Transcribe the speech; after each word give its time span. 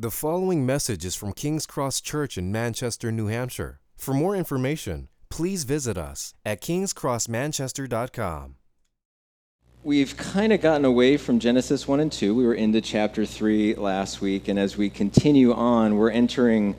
The 0.00 0.12
following 0.12 0.64
message 0.64 1.04
is 1.04 1.16
from 1.16 1.32
King's 1.32 1.66
Cross 1.66 2.02
Church 2.02 2.38
in 2.38 2.52
Manchester, 2.52 3.10
New 3.10 3.26
Hampshire. 3.26 3.80
For 3.96 4.14
more 4.14 4.36
information, 4.36 5.08
please 5.28 5.64
visit 5.64 5.98
us 5.98 6.34
at 6.46 6.60
kingscrossmanchester.com. 6.60 8.54
We've 9.82 10.16
kind 10.16 10.52
of 10.52 10.60
gotten 10.60 10.84
away 10.84 11.16
from 11.16 11.40
Genesis 11.40 11.88
1 11.88 11.98
and 11.98 12.12
2. 12.12 12.32
We 12.32 12.46
were 12.46 12.54
into 12.54 12.80
chapter 12.80 13.26
3 13.26 13.74
last 13.74 14.20
week, 14.20 14.46
and 14.46 14.56
as 14.56 14.78
we 14.78 14.88
continue 14.88 15.52
on, 15.52 15.96
we're 15.96 16.12
entering 16.12 16.76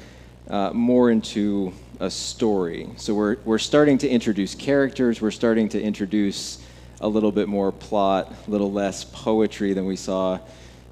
uh, 0.49 0.71
more 0.71 1.11
into 1.11 1.73
a 1.99 2.09
story. 2.09 2.87
So 2.95 3.13
we're, 3.13 3.35
we're 3.43 3.57
starting 3.57 3.97
to 3.97 4.07
introduce 4.07 4.55
characters, 4.55 5.19
we're 5.19 5.31
starting 5.31 5.67
to 5.67 5.81
introduce 5.81 6.63
a 7.01 7.07
little 7.09 7.33
bit 7.33 7.49
more 7.49 7.73
plot, 7.73 8.33
a 8.47 8.49
little 8.49 8.71
less 8.71 9.03
poetry 9.03 9.73
than 9.73 9.83
we 9.83 9.97
saw 9.97 10.39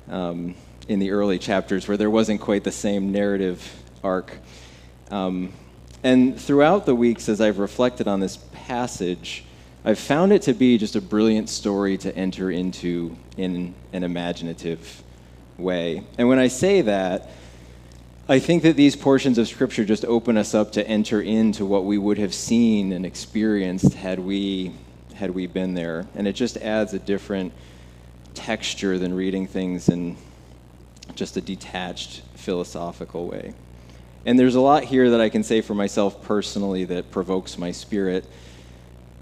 um, 0.09 0.55
in 0.87 0.99
the 0.99 1.11
early 1.11 1.39
chapters, 1.39 1.87
where 1.87 1.97
there 1.97 2.09
wasn't 2.09 2.41
quite 2.41 2.63
the 2.63 2.71
same 2.71 3.11
narrative 3.11 3.83
arc. 4.03 4.37
Um, 5.11 5.53
and 6.03 6.39
throughout 6.39 6.85
the 6.85 6.95
weeks, 6.95 7.27
as 7.27 7.41
I've 7.41 7.59
reflected 7.59 8.07
on 8.07 8.19
this 8.19 8.37
passage, 8.53 9.43
I've 9.83 9.99
found 9.99 10.33
it 10.33 10.41
to 10.43 10.53
be 10.53 10.77
just 10.77 10.95
a 10.95 11.01
brilliant 11.01 11.49
story 11.49 11.97
to 11.99 12.15
enter 12.15 12.51
into 12.51 13.15
in 13.37 13.73
an 13.93 14.03
imaginative 14.03 15.03
way. 15.57 16.03
And 16.17 16.27
when 16.27 16.39
I 16.39 16.47
say 16.47 16.81
that, 16.81 17.29
I 18.29 18.39
think 18.39 18.63
that 18.63 18.75
these 18.75 18.95
portions 18.95 19.37
of 19.37 19.47
Scripture 19.47 19.85
just 19.85 20.03
open 20.03 20.35
us 20.35 20.53
up 20.53 20.73
to 20.73 20.85
enter 20.85 21.21
into 21.21 21.65
what 21.65 21.85
we 21.85 21.97
would 21.97 22.17
have 22.17 22.33
seen 22.33 22.91
and 22.91 23.05
experienced 23.05 23.93
had 23.93 24.19
we 24.19 24.73
had 25.13 25.31
we 25.31 25.47
been 25.47 25.73
there, 25.73 26.05
and 26.13 26.27
it 26.27 26.33
just 26.33 26.57
adds 26.57 26.93
a 26.93 26.99
different 26.99 27.51
texture 28.35 28.99
than 28.99 29.15
reading 29.15 29.47
things 29.47 29.89
in 29.89 30.15
just 31.15 31.37
a 31.37 31.41
detached 31.41 32.21
philosophical 32.35 33.27
way. 33.27 33.53
And 34.25 34.37
there's 34.37 34.55
a 34.55 34.61
lot 34.61 34.83
here 34.83 35.11
that 35.11 35.21
I 35.21 35.29
can 35.29 35.43
say 35.43 35.61
for 35.61 35.73
myself 35.73 36.21
personally 36.23 36.85
that 36.85 37.11
provokes 37.11 37.57
my 37.57 37.71
spirit. 37.71 38.25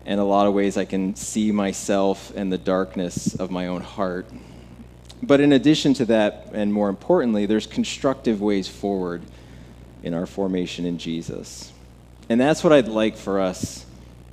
And 0.05 0.19
a 0.19 0.23
lot 0.23 0.47
of 0.47 0.53
ways 0.53 0.77
I 0.77 0.85
can 0.85 1.15
see 1.15 1.51
myself 1.51 2.31
and 2.35 2.51
the 2.51 2.57
darkness 2.57 3.35
of 3.35 3.51
my 3.51 3.67
own 3.67 3.81
heart. 3.81 4.27
But 5.21 5.39
in 5.41 5.53
addition 5.53 5.93
to 5.95 6.05
that, 6.05 6.49
and 6.53 6.73
more 6.73 6.89
importantly, 6.89 7.45
there's 7.45 7.67
constructive 7.67 8.41
ways 8.41 8.67
forward 8.67 9.23
in 10.03 10.13
our 10.13 10.25
formation 10.25 10.85
in 10.85 10.97
Jesus. 10.97 11.71
And 12.29 12.39
that's 12.39 12.63
what 12.63 12.73
I'd 12.73 12.87
like 12.87 13.17
for 13.17 13.39
us 13.39 13.85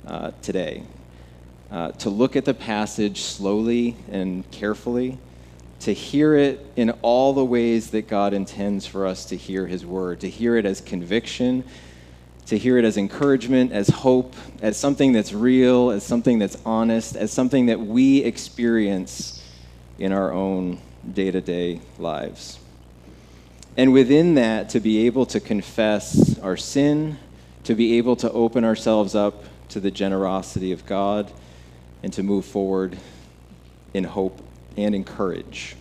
uh, 0.05 0.31
today 0.41 0.83
uh, 1.71 1.91
to 1.91 2.09
look 2.09 2.35
at 2.35 2.45
the 2.45 2.53
passage 2.53 3.21
slowly 3.21 3.95
and 4.11 4.49
carefully, 4.51 5.17
to 5.83 5.93
hear 5.93 6.33
it 6.33 6.65
in 6.77 6.91
all 7.01 7.33
the 7.33 7.43
ways 7.43 7.89
that 7.89 8.07
God 8.07 8.33
intends 8.33 8.85
for 8.85 9.05
us 9.05 9.25
to 9.25 9.35
hear 9.35 9.67
His 9.67 9.85
word, 9.85 10.21
to 10.21 10.29
hear 10.29 10.55
it 10.55 10.65
as 10.65 10.79
conviction, 10.79 11.65
to 12.45 12.57
hear 12.57 12.77
it 12.77 12.85
as 12.85 12.95
encouragement, 12.95 13.73
as 13.73 13.89
hope, 13.89 14.33
as 14.61 14.77
something 14.77 15.11
that's 15.11 15.33
real, 15.33 15.91
as 15.91 16.03
something 16.05 16.39
that's 16.39 16.57
honest, 16.65 17.17
as 17.17 17.33
something 17.33 17.65
that 17.65 17.81
we 17.81 18.23
experience 18.23 19.43
in 19.99 20.13
our 20.13 20.31
own 20.31 20.79
day 21.13 21.31
to 21.31 21.41
day 21.41 21.81
lives. 21.99 22.59
And 23.75 23.91
within 23.91 24.35
that, 24.35 24.69
to 24.69 24.79
be 24.79 25.05
able 25.05 25.25
to 25.27 25.41
confess 25.41 26.39
our 26.39 26.55
sin, 26.55 27.17
to 27.65 27.75
be 27.75 27.97
able 27.97 28.15
to 28.17 28.31
open 28.31 28.63
ourselves 28.63 29.15
up 29.15 29.43
to 29.69 29.81
the 29.81 29.91
generosity 29.91 30.71
of 30.71 30.85
God 30.85 31.29
and 32.03 32.13
to 32.13 32.23
move 32.23 32.45
forward 32.45 32.97
in 33.93 34.05
hope 34.05 34.41
and 34.77 34.95
encourage. 34.95 35.75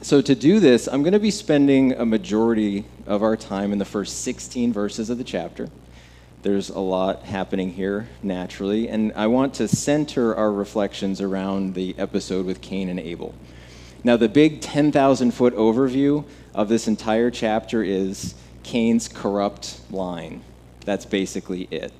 So, 0.00 0.20
to 0.20 0.34
do 0.34 0.60
this, 0.60 0.86
I'm 0.86 1.02
going 1.02 1.12
to 1.12 1.18
be 1.18 1.30
spending 1.30 1.92
a 1.92 2.06
majority 2.06 2.84
of 3.06 3.22
our 3.22 3.36
time 3.36 3.72
in 3.72 3.78
the 3.78 3.84
first 3.84 4.22
16 4.22 4.72
verses 4.72 5.10
of 5.10 5.18
the 5.18 5.24
chapter. 5.24 5.68
There's 6.42 6.70
a 6.70 6.78
lot 6.78 7.24
happening 7.24 7.72
here 7.72 8.08
naturally, 8.22 8.88
and 8.88 9.12
I 9.16 9.26
want 9.26 9.54
to 9.54 9.66
center 9.66 10.36
our 10.36 10.52
reflections 10.52 11.20
around 11.20 11.74
the 11.74 11.96
episode 11.98 12.46
with 12.46 12.60
Cain 12.60 12.88
and 12.88 13.00
Abel. 13.00 13.34
Now, 14.04 14.16
the 14.16 14.28
big 14.28 14.60
10,000 14.60 15.32
foot 15.32 15.56
overview 15.56 16.24
of 16.54 16.68
this 16.68 16.86
entire 16.86 17.32
chapter 17.32 17.82
is 17.82 18.36
Cain's 18.62 19.08
corrupt 19.08 19.80
line. 19.90 20.42
That's 20.84 21.04
basically 21.04 21.66
it. 21.70 21.92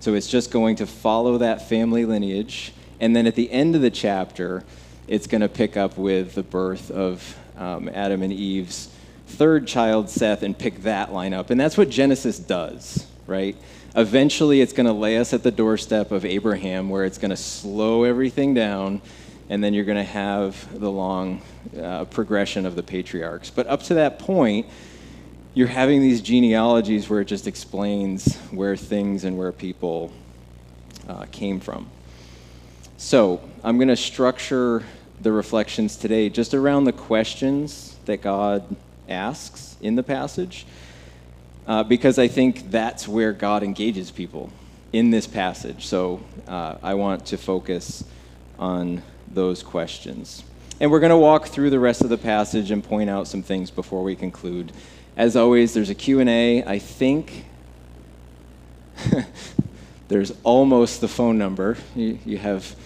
So 0.00 0.14
it's 0.14 0.28
just 0.28 0.50
going 0.50 0.76
to 0.76 0.86
follow 0.86 1.38
that 1.38 1.68
family 1.68 2.04
lineage. 2.04 2.72
And 3.00 3.16
then 3.16 3.26
at 3.26 3.34
the 3.34 3.50
end 3.50 3.74
of 3.74 3.82
the 3.82 3.90
chapter, 3.90 4.62
it's 5.08 5.26
going 5.26 5.40
to 5.40 5.48
pick 5.48 5.76
up 5.76 5.96
with 5.96 6.34
the 6.34 6.42
birth 6.42 6.90
of 6.90 7.36
um, 7.56 7.88
Adam 7.88 8.22
and 8.22 8.32
Eve's 8.32 8.90
third 9.26 9.66
child, 9.66 10.08
Seth, 10.08 10.42
and 10.42 10.56
pick 10.56 10.82
that 10.82 11.12
line 11.12 11.34
up. 11.34 11.50
And 11.50 11.60
that's 11.60 11.76
what 11.76 11.90
Genesis 11.90 12.38
does, 12.38 13.06
right? 13.26 13.56
Eventually, 13.94 14.60
it's 14.60 14.72
going 14.72 14.86
to 14.86 14.92
lay 14.92 15.18
us 15.18 15.32
at 15.32 15.42
the 15.42 15.50
doorstep 15.50 16.12
of 16.12 16.24
Abraham, 16.24 16.88
where 16.90 17.04
it's 17.04 17.18
going 17.18 17.30
to 17.30 17.36
slow 17.36 18.04
everything 18.04 18.54
down, 18.54 19.00
and 19.48 19.62
then 19.62 19.74
you're 19.74 19.84
going 19.84 19.96
to 19.96 20.04
have 20.04 20.78
the 20.78 20.90
long 20.90 21.40
uh, 21.80 22.04
progression 22.06 22.66
of 22.66 22.76
the 22.76 22.82
patriarchs. 22.82 23.50
But 23.50 23.66
up 23.68 23.82
to 23.84 23.94
that 23.94 24.18
point, 24.18 24.66
you're 25.54 25.68
having 25.68 26.02
these 26.02 26.20
genealogies 26.20 27.08
where 27.08 27.20
it 27.20 27.26
just 27.26 27.46
explains 27.46 28.36
where 28.50 28.76
things 28.76 29.24
and 29.24 29.38
where 29.38 29.52
people 29.52 30.12
uh, 31.08 31.24
came 31.32 31.60
from. 31.60 31.88
So 32.98 33.40
I'm 33.64 33.78
going 33.78 33.88
to 33.88 33.96
structure 33.96 34.82
the 35.26 35.32
reflections 35.32 35.96
today 35.96 36.28
just 36.28 36.54
around 36.54 36.84
the 36.84 36.92
questions 36.92 37.96
that 38.04 38.22
God 38.22 38.62
asks 39.08 39.76
in 39.80 39.96
the 39.96 40.04
passage, 40.04 40.64
uh, 41.66 41.82
because 41.82 42.16
I 42.16 42.28
think 42.28 42.70
that's 42.70 43.08
where 43.08 43.32
God 43.32 43.64
engages 43.64 44.12
people 44.12 44.52
in 44.92 45.10
this 45.10 45.26
passage. 45.26 45.84
So 45.84 46.20
uh, 46.46 46.76
I 46.80 46.94
want 46.94 47.26
to 47.26 47.36
focus 47.36 48.04
on 48.56 49.02
those 49.26 49.64
questions. 49.64 50.44
And 50.78 50.92
we're 50.92 51.00
going 51.00 51.10
to 51.10 51.16
walk 51.16 51.48
through 51.48 51.70
the 51.70 51.80
rest 51.80 52.02
of 52.02 52.08
the 52.08 52.18
passage 52.18 52.70
and 52.70 52.84
point 52.84 53.10
out 53.10 53.26
some 53.26 53.42
things 53.42 53.72
before 53.72 54.04
we 54.04 54.14
conclude. 54.14 54.70
As 55.16 55.34
always, 55.34 55.74
there's 55.74 55.90
a 55.90 55.94
Q&A. 55.96 56.62
I 56.62 56.78
think 56.78 57.46
there's 60.06 60.32
almost 60.44 61.00
the 61.00 61.08
phone 61.08 61.36
number. 61.36 61.78
You, 61.96 62.20
you, 62.24 62.38
have 62.38 62.76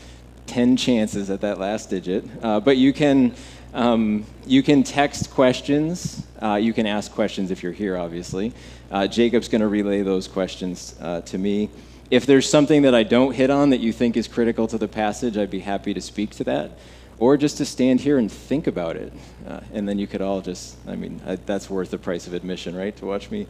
10 0.50 0.77
chances 0.77 1.31
at 1.31 1.43
that 1.43 1.61
last 1.61 1.91
digit. 1.91 2.25
Uh, 2.43 2.59
but 2.59 2.77
you 2.77 2.93
can, 2.93 3.33
um, 3.72 4.27
you 4.44 4.65
can 4.65 4.83
text 4.83 5.31
questions. 5.31 6.27
Uh, 6.43 6.56
you 6.56 6.72
can 6.72 6.87
ask 6.87 7.12
questions 7.12 7.53
if 7.53 7.62
you're 7.62 7.71
here, 7.71 7.97
obviously. 7.97 8.53
Uh, 8.91 9.06
Jacob's 9.06 9.47
going 9.47 9.61
to 9.61 9.69
relay 9.69 10.03
those 10.03 10.27
questions 10.27 10.97
uh, 11.00 11.21
to 11.21 11.38
me. 11.38 11.71
If 12.11 12.27
there's 12.27 12.50
something 12.50 12.83
that 12.83 12.97
I 12.97 13.05
don't 13.05 13.33
hit 13.33 13.49
on 13.49 13.71
that 13.71 13.78
you 13.78 13.93
think 13.93 14.16
is 14.16 14.27
critical 14.27 14.66
to 14.66 14.77
the 14.77 14.88
passage, 14.88 15.38
I'd 15.38 15.50
be 15.50 15.61
happy 15.61 15.94
to 15.94 16.00
speak 16.00 16.31
to 16.31 16.44
that 16.44 16.72
or 17.21 17.37
just 17.37 17.59
to 17.59 17.65
stand 17.65 18.00
here 18.00 18.19
and 18.19 18.32
think 18.32 18.67
about 18.67 18.97
it. 18.97 19.12
Uh, 19.47 19.61
and 19.72 19.88
then 19.88 20.00
you 20.00 20.09
could 20.09 20.21
all 20.21 20.41
just, 20.41 20.77
I 20.88 20.97
mean, 20.97 21.21
I, 21.25 21.37
that's 21.37 21.71
worth 21.71 21.93
the 21.93 21.99
price 21.99 22.27
of 22.27 22.34
admission, 22.34 22.75
right? 22.75 22.97
To 22.97 23.06
watch 23.06 23.31
me 23.31 23.47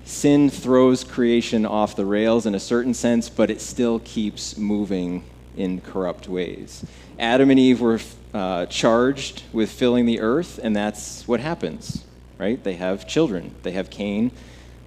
Sin 0.05 0.51
throws 0.51 1.03
creation 1.03 1.65
off 1.65 1.97
the 1.97 2.05
rails 2.05 2.45
in 2.45 2.55
a 2.55 2.61
certain 2.61 2.93
sense, 2.93 3.31
but 3.31 3.49
it 3.49 3.63
still 3.63 4.01
keeps 4.01 4.59
moving 4.59 5.25
in 5.57 5.81
corrupt 5.81 6.29
ways. 6.29 6.85
Adam 7.19 7.49
and 7.49 7.59
Eve 7.59 7.81
were 7.81 8.01
uh, 8.35 8.67
charged 8.67 9.45
with 9.51 9.71
filling 9.71 10.05
the 10.05 10.21
earth, 10.21 10.61
and 10.63 10.77
that's 10.77 11.27
what 11.27 11.41
happens, 11.41 12.05
right? 12.39 12.63
They 12.63 12.75
have 12.75 13.07
children. 13.07 13.55
They 13.63 13.73
have 13.73 13.91
Cain, 13.91 14.31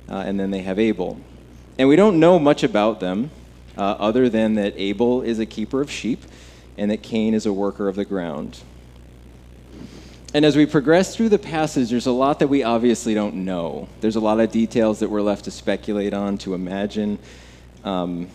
uh, 0.07 0.23
and 0.25 0.39
then 0.39 0.51
they 0.51 0.61
have 0.61 0.79
Abel. 0.79 1.19
And 1.77 1.87
we 1.87 1.95
don't 1.95 2.19
know 2.19 2.39
much 2.39 2.63
about 2.63 2.99
them 2.99 3.31
uh, 3.77 3.81
other 3.81 4.29
than 4.29 4.55
that 4.55 4.73
Abel 4.77 5.21
is 5.21 5.39
a 5.39 5.45
keeper 5.45 5.81
of 5.81 5.89
sheep 5.89 6.23
and 6.77 6.91
that 6.91 7.01
Cain 7.01 7.33
is 7.33 7.45
a 7.45 7.53
worker 7.53 7.87
of 7.87 7.95
the 7.95 8.05
ground. 8.05 8.59
And 10.33 10.45
as 10.45 10.55
we 10.55 10.67
progress 10.67 11.15
through 11.15 11.29
the 11.29 11.39
passage, 11.39 11.89
there's 11.89 12.05
a 12.05 12.11
lot 12.11 12.39
that 12.39 12.47
we 12.49 12.61
obviously 12.61 13.15
don't 13.15 13.45
know. 13.45 13.89
There's 13.99 14.15
a 14.15 14.19
lot 14.19 14.39
of 14.39 14.51
details 14.51 14.99
that 14.99 15.09
we're 15.09 15.23
left 15.23 15.45
to 15.45 15.51
speculate 15.51 16.13
on, 16.13 16.37
to 16.39 16.53
imagine. 16.53 17.17
Um, 17.83 18.29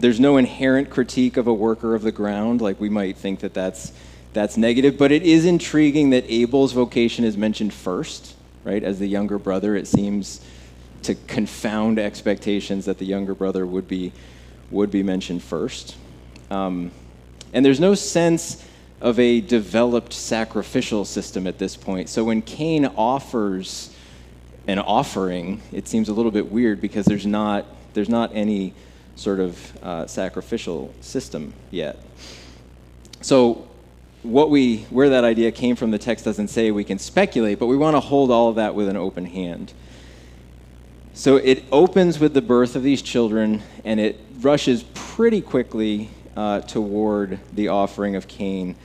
there's 0.00 0.18
no 0.18 0.36
inherent 0.36 0.90
critique 0.90 1.36
of 1.36 1.46
a 1.46 1.54
worker 1.54 1.94
of 1.94 2.02
the 2.02 2.12
ground, 2.12 2.60
like 2.60 2.80
we 2.80 2.88
might 2.88 3.16
think 3.16 3.40
that 3.40 3.54
that's, 3.54 3.92
that's 4.36 4.58
negative, 4.58 4.98
but 4.98 5.10
it 5.10 5.22
is 5.22 5.46
intriguing 5.46 6.10
that 6.10 6.30
Abel's 6.30 6.72
vocation 6.72 7.24
is 7.24 7.38
mentioned 7.38 7.72
first, 7.72 8.36
right? 8.64 8.84
As 8.84 8.98
the 8.98 9.08
younger 9.08 9.38
brother, 9.38 9.74
it 9.74 9.88
seems 9.88 10.44
to 11.04 11.14
confound 11.26 11.98
expectations 11.98 12.84
that 12.84 12.98
the 12.98 13.06
younger 13.06 13.34
brother 13.34 13.64
would 13.64 13.88
be, 13.88 14.12
would 14.70 14.90
be 14.90 15.02
mentioned 15.02 15.42
first. 15.42 15.96
Um, 16.50 16.90
and 17.54 17.64
there's 17.64 17.80
no 17.80 17.94
sense 17.94 18.62
of 19.00 19.18
a 19.18 19.40
developed 19.40 20.12
sacrificial 20.12 21.06
system 21.06 21.46
at 21.46 21.58
this 21.58 21.74
point. 21.74 22.10
So 22.10 22.22
when 22.22 22.42
Cain 22.42 22.84
offers 22.84 23.90
an 24.66 24.78
offering, 24.78 25.62
it 25.72 25.88
seems 25.88 26.10
a 26.10 26.12
little 26.12 26.30
bit 26.30 26.52
weird 26.52 26.82
because 26.82 27.06
there's 27.06 27.26
not, 27.26 27.64
there's 27.94 28.10
not 28.10 28.32
any 28.34 28.74
sort 29.14 29.40
of 29.40 29.82
uh, 29.82 30.06
sacrificial 30.06 30.92
system 31.00 31.54
yet. 31.70 31.96
So 33.22 33.66
what 34.26 34.50
we, 34.50 34.78
where 34.90 35.10
that 35.10 35.24
idea 35.24 35.52
came 35.52 35.76
from, 35.76 35.90
the 35.90 35.98
text 35.98 36.24
doesn't 36.24 36.48
say. 36.48 36.70
We 36.70 36.84
can 36.84 36.98
speculate, 36.98 37.58
but 37.58 37.66
we 37.66 37.76
want 37.76 37.96
to 37.96 38.00
hold 38.00 38.30
all 38.30 38.48
of 38.48 38.56
that 38.56 38.74
with 38.74 38.88
an 38.88 38.96
open 38.96 39.24
hand. 39.24 39.72
So 41.14 41.36
it 41.36 41.64
opens 41.72 42.18
with 42.18 42.34
the 42.34 42.42
birth 42.42 42.76
of 42.76 42.82
these 42.82 43.00
children, 43.00 43.62
and 43.84 43.98
it 43.98 44.20
rushes 44.40 44.84
pretty 44.94 45.40
quickly 45.40 46.10
uh, 46.36 46.60
toward 46.60 47.38
the 47.54 47.68
offering 47.68 48.16
of 48.16 48.28
Cain 48.28 48.76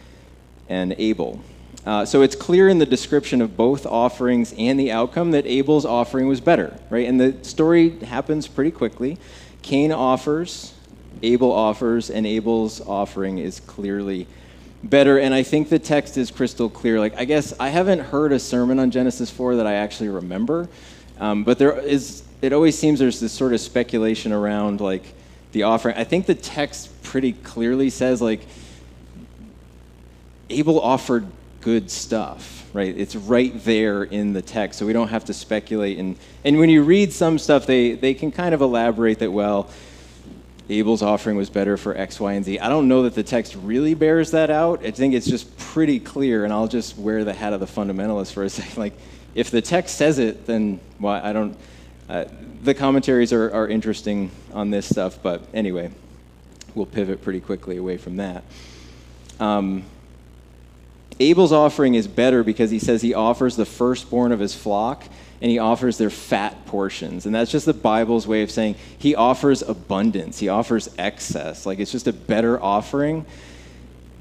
and 0.69 0.95
Abel. 0.97 1.41
Uh, 1.85 2.05
so 2.05 2.21
it's 2.21 2.35
clear 2.35 2.69
in 2.69 2.77
the 2.77 2.85
description 2.85 3.41
of 3.41 3.57
both 3.57 3.85
offerings 3.85 4.53
and 4.57 4.79
the 4.79 4.91
outcome 4.91 5.31
that 5.31 5.45
Abel's 5.47 5.85
offering 5.85 6.27
was 6.27 6.39
better, 6.39 6.77
right? 6.89 7.07
And 7.07 7.19
the 7.19 7.43
story 7.43 7.99
happens 7.99 8.47
pretty 8.47 8.71
quickly. 8.71 9.17
Cain 9.63 9.91
offers, 9.91 10.73
Abel 11.23 11.51
offers, 11.51 12.09
and 12.09 12.25
Abel's 12.25 12.79
offering 12.81 13.39
is 13.39 13.59
clearly 13.59 14.27
better. 14.83 15.19
And 15.19 15.33
I 15.33 15.44
think 15.44 15.69
the 15.69 15.80
text 15.80 16.18
is 16.18 16.31
crystal 16.31 16.69
clear. 16.69 17.00
Like, 17.00 17.16
I 17.18 17.25
guess 17.25 17.54
I 17.60 17.69
haven't 17.69 18.00
heard 18.00 18.31
a 18.31 18.39
sermon 18.39 18.80
on 18.80 18.92
Genesis 18.92 19.30
4 19.30 19.57
that 19.57 19.68
I 19.68 19.74
actually 19.74 20.10
remember, 20.10 20.69
um, 21.19 21.44
but 21.44 21.60
there 21.60 21.78
is, 21.80 22.24
it 22.42 22.54
always 22.54 22.78
seems 22.78 23.00
there's 23.00 23.19
this 23.19 23.31
sort 23.31 23.54
of 23.54 23.62
speculation 23.62 24.31
around, 24.31 24.81
like, 24.81 25.04
the 25.51 25.63
offering. 25.63 25.95
I 25.98 26.04
think 26.04 26.25
the 26.25 26.36
text 26.36 26.89
pretty 27.04 27.33
clearly 27.33 27.89
says, 27.89 28.22
like, 28.22 28.42
Abel 30.50 30.80
offered 30.80 31.27
good 31.62 31.92
stuff, 31.92 32.68
right? 32.74 32.98
It's 32.98 33.16
right 33.16 33.54
there 33.63 34.04
in 34.04 34.34
the 34.34 34.42
text, 34.42 34.80
so 34.80 34.86
we 34.86 34.94
don't 34.94 35.10
have 35.10 35.25
to 35.25 35.34
speculate. 35.34 36.00
And, 36.00 36.18
and 36.44 36.57
when 36.57 36.69
you 36.69 36.84
read 36.84 37.13
some 37.13 37.38
stuff, 37.38 37.66
they, 37.66 37.94
they 37.94 38.13
can 38.13 38.31
kind 38.31 38.54
of 38.54 38.62
elaborate 38.62 39.19
that, 39.19 39.31
well, 39.31 39.69
Abel's 40.69 41.02
offering 41.02 41.36
was 41.36 41.50
better 41.50 41.75
for 41.75 41.96
X, 41.98 42.19
Y, 42.19 42.34
and 42.34 42.46
Z. 42.46 42.60
I 42.60 42.69
don't 42.69 42.88
know 42.88 43.04
that 43.04 43.16
the 43.16 43.24
text 43.24 43.56
really 43.56 43.94
bears 43.94 44.31
that 44.31 44.50
out. 44.50 44.86
I 44.86 44.92
think 44.92 45.13
it's 45.13 45.28
just 45.28 45.58
pretty 45.58 46.00
clear, 46.00 46.44
and 46.44 46.54
I'll 46.54 46.68
just 46.68 46.98
wear 46.98 47.24
the 47.24 47.34
hat 47.34 47.54
of 47.54 47.60
the 47.60 47.66
fundamentalist 47.66 48.34
for 48.34 48.44
a 48.44 48.50
second. 48.50 48.78
Like, 48.78 48.94
if 49.36 49.52
the 49.52 49.62
text 49.62 49.98
says 49.98 50.19
it, 50.19 50.46
then 50.46 50.80
well, 51.00 51.19
I 51.24 51.34
don't. 51.34 51.58
Uh, 52.08 52.25
the 52.63 52.74
commentaries 52.74 53.34
are, 53.34 53.52
are 53.52 53.68
interesting 53.68 54.31
on 54.54 54.69
this 54.69 54.88
stuff, 54.88 55.19
but 55.24 55.42
anyway, 55.54 55.92
we'll 56.75 56.86
pivot 56.86 57.22
pretty 57.22 57.40
quickly 57.40 57.78
away 57.78 57.98
from 57.98 58.18
that. 58.18 58.44
Um, 59.40 59.84
Abel's 61.19 61.52
offering 61.52 61.96
is 61.96 62.08
better 62.08 62.44
because 62.44 62.72
he 62.72 62.80
says 62.80 63.02
he 63.02 63.13
offers 63.13 63.56
the 63.56 63.66
firstborn 63.66 64.31
of 64.31 64.40
his 64.40 64.56
flock 64.56 65.04
and 65.41 65.49
he 65.49 65.59
offers 65.59 65.97
their 65.97 66.09
fat 66.09 66.65
portions. 66.67 67.25
And 67.25 67.33
that's 67.33 67.51
just 67.51 67.65
the 67.65 67.73
Bible's 67.73 68.27
way 68.27 68.43
of 68.43 68.51
saying 68.51 68.75
he 68.97 69.15
offers 69.15 69.61
abundance, 69.61 70.39
he 70.39 70.49
offers 70.49 70.89
excess. 70.97 71.65
Like 71.65 71.79
it's 71.79 71.91
just 71.91 72.07
a 72.07 72.13
better 72.13 72.61
offering. 72.61 73.25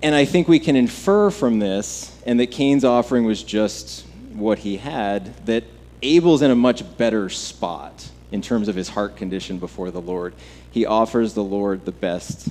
And 0.03 0.15
I 0.15 0.25
think 0.25 0.49
we 0.49 0.59
can 0.59 0.77
infer 0.77 1.29
from 1.29 1.59
this, 1.59 2.19
and 2.25 2.41
that 2.41 2.51
Cain's 2.51 2.85
offering 2.85 3.27
was 3.27 3.43
just 3.43 4.07
what 4.33 4.61
he 4.61 4.79
had, 4.79 5.47
that 5.47 5.65
Abel's 6.03 6.41
in 6.41 6.51
a 6.51 6.57
much 6.57 6.97
better 6.97 7.29
spot 7.29 8.09
in 8.33 8.41
terms 8.41 8.69
of 8.69 8.77
his 8.77 8.89
heart 8.89 9.17
condition 9.17 9.59
before 9.59 9.91
the 9.91 10.01
Lord. 10.01 10.33
He 10.71 10.87
offers 10.87 11.35
the 11.35 11.45
Lord 11.45 11.85
the 11.85 11.93
best 11.93 12.49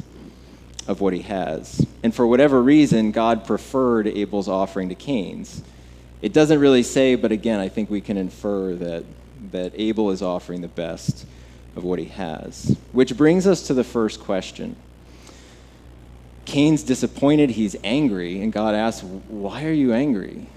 of 0.88 1.02
what 1.02 1.14
he 1.14 1.22
has. 1.22 1.86
And 2.04 2.14
for 2.14 2.28
whatever 2.28 2.62
reason, 2.62 3.12
God 3.12 3.46
preferred 3.46 4.08
Abel's 4.08 4.48
offering 4.48 4.90
to 4.90 4.96
Cain's. 4.96 5.64
It 6.22 6.34
doesn't 6.34 6.60
really 6.60 6.84
say, 6.84 7.16
but 7.16 7.32
again, 7.32 7.60
I 7.60 7.70
think 7.70 7.90
we 7.90 8.02
can 8.02 8.18
infer 8.18 8.76
that, 8.76 9.06
that 9.52 9.72
Abel 9.76 10.12
is 10.12 10.22
offering 10.22 10.62
the 10.62 10.68
best 10.68 11.26
of 11.76 11.84
what 11.84 12.00
he 12.00 12.06
has. 12.06 12.76
Which 12.92 13.16
brings 13.16 13.48
us 13.48 13.68
to 13.68 13.74
the 13.74 13.84
first 13.84 14.20
question. 14.20 14.76
Cain's 16.46 16.84
disappointed, 16.84 17.52
he's 17.52 17.76
angry, 17.84 18.42
and 18.42 18.52
God 18.52 18.76
asks, 18.76 19.04
Why 19.04 19.66
are 19.66 19.72
you 19.72 19.94
angry? 19.94 20.48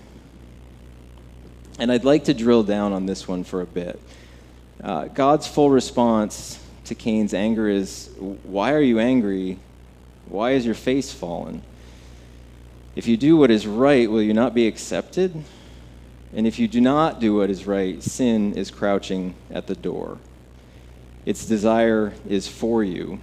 And 1.78 1.92
I'd 1.92 2.04
like 2.04 2.24
to 2.24 2.34
drill 2.34 2.62
down 2.62 2.92
on 2.92 3.06
this 3.06 3.28
one 3.28 3.44
for 3.44 3.60
a 3.60 3.66
bit. 3.66 4.00
Uh, 4.82 5.04
God's 5.06 5.46
full 5.46 5.70
response 5.70 6.58
to 6.86 6.94
Cain's 6.94 7.34
anger 7.34 7.68
is, 7.68 8.10
Why 8.18 8.72
are 8.72 8.80
you 8.80 8.98
angry? 8.98 9.58
Why 10.26 10.52
is 10.52 10.66
your 10.66 10.74
face 10.74 11.12
fallen? 11.12 11.62
If 12.94 13.06
you 13.06 13.16
do 13.16 13.36
what 13.36 13.50
is 13.50 13.66
right, 13.66 14.10
will 14.10 14.22
you 14.22 14.34
not 14.34 14.54
be 14.54 14.66
accepted? 14.66 15.44
And 16.34 16.46
if 16.46 16.58
you 16.58 16.68
do 16.68 16.80
not 16.80 17.20
do 17.20 17.36
what 17.36 17.48
is 17.48 17.66
right, 17.66 18.02
sin 18.02 18.54
is 18.54 18.70
crouching 18.70 19.34
at 19.50 19.66
the 19.66 19.74
door. 19.74 20.18
Its 21.24 21.46
desire 21.46 22.12
is 22.28 22.48
for 22.48 22.82
you, 22.84 23.20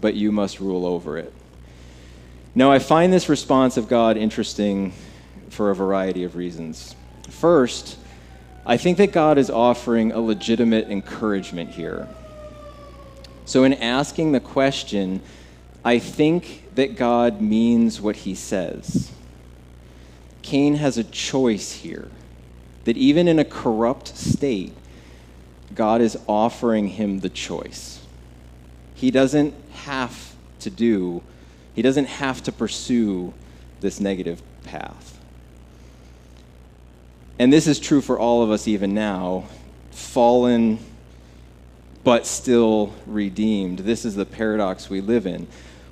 but 0.00 0.14
you 0.14 0.30
must 0.30 0.60
rule 0.60 0.86
over 0.86 1.18
it. 1.18 1.32
Now, 2.54 2.70
I 2.70 2.78
find 2.78 3.12
this 3.12 3.28
response 3.28 3.76
of 3.76 3.88
God 3.88 4.16
interesting 4.16 4.92
for 5.48 5.70
a 5.70 5.74
variety 5.74 6.24
of 6.24 6.36
reasons. 6.36 6.94
First, 7.30 7.98
I 8.66 8.76
think 8.76 8.98
that 8.98 9.12
God 9.12 9.38
is 9.38 9.48
offering 9.50 10.12
a 10.12 10.20
legitimate 10.20 10.88
encouragement 10.88 11.70
here. 11.70 12.08
So, 13.44 13.64
in 13.64 13.74
asking 13.74 14.32
the 14.32 14.40
question, 14.40 15.20
I 15.84 15.98
think 15.98 16.61
that 16.74 16.96
God 16.96 17.40
means 17.40 18.00
what 18.00 18.16
he 18.16 18.34
says. 18.34 19.10
Cain 20.42 20.76
has 20.76 20.98
a 20.98 21.04
choice 21.04 21.72
here, 21.72 22.08
that 22.84 22.96
even 22.96 23.28
in 23.28 23.38
a 23.38 23.44
corrupt 23.44 24.16
state, 24.16 24.74
God 25.74 26.00
is 26.00 26.18
offering 26.26 26.88
him 26.88 27.20
the 27.20 27.28
choice. 27.28 28.00
He 28.94 29.10
doesn't 29.10 29.54
have 29.72 30.34
to 30.60 30.70
do, 30.70 31.22
he 31.74 31.82
doesn't 31.82 32.06
have 32.06 32.42
to 32.44 32.52
pursue 32.52 33.32
this 33.80 34.00
negative 34.00 34.42
path. 34.64 35.18
And 37.38 37.52
this 37.52 37.66
is 37.66 37.80
true 37.80 38.00
for 38.00 38.18
all 38.18 38.42
of 38.42 38.50
us 38.50 38.68
even 38.68 38.94
now, 38.94 39.44
fallen 39.90 40.78
but 42.04 42.26
still 42.26 42.92
redeemed. 43.06 43.80
This 43.80 44.04
is 44.04 44.14
the 44.14 44.26
paradox 44.26 44.90
we 44.90 45.00
live 45.00 45.26
in. 45.26 45.46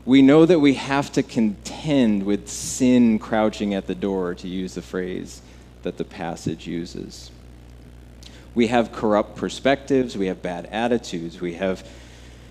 We 0.05 0.23
know 0.23 0.47
that 0.47 0.61
we 0.61 0.75
have 0.75 1.13
to 1.13 1.23
contend 1.23 2.25
with 2.25 2.49
sin 2.49 3.19
crouching 3.19 3.75
at 3.75 3.87
the 3.87 3.95
door, 3.95 4.35
to 4.37 4.49
use 4.49 4.75
the 4.75 4.83
phrase 4.83 5.43
that 5.83 5.99
the 5.99 6.05
passage 6.05 6.67
uses. 6.67 7.31
We 8.55 8.69
have 8.69 8.93
corrupt 8.93 9.37
perspectives, 9.37 10.17
we 10.17 10.27
have 10.27 10.43
bad 10.43 10.67
attitudes, 10.67 11.41
we 11.41 11.55
have 11.55 11.87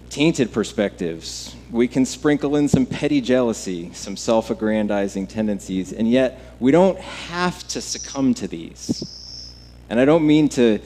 tainted 0.09 0.51
perspectives. 0.51 1.55
We 1.71 1.87
can 1.87 2.05
sprinkle 2.05 2.55
in 2.55 2.67
some 2.67 2.85
petty 2.85 3.21
jealousy, 3.21 3.91
some 3.93 4.17
self 4.17 4.49
aggrandizing 4.49 5.27
tendencies, 5.27 5.93
and 5.93 6.09
yet 6.09 6.39
we 6.59 6.71
don't 6.71 6.97
have 6.99 7.67
to 7.69 7.81
succumb 7.81 8.33
to 8.35 8.47
these. 8.47 9.53
And 9.89 9.99
I 9.99 10.05
don't 10.05 10.25
mean 10.25 10.49
to 10.49 10.79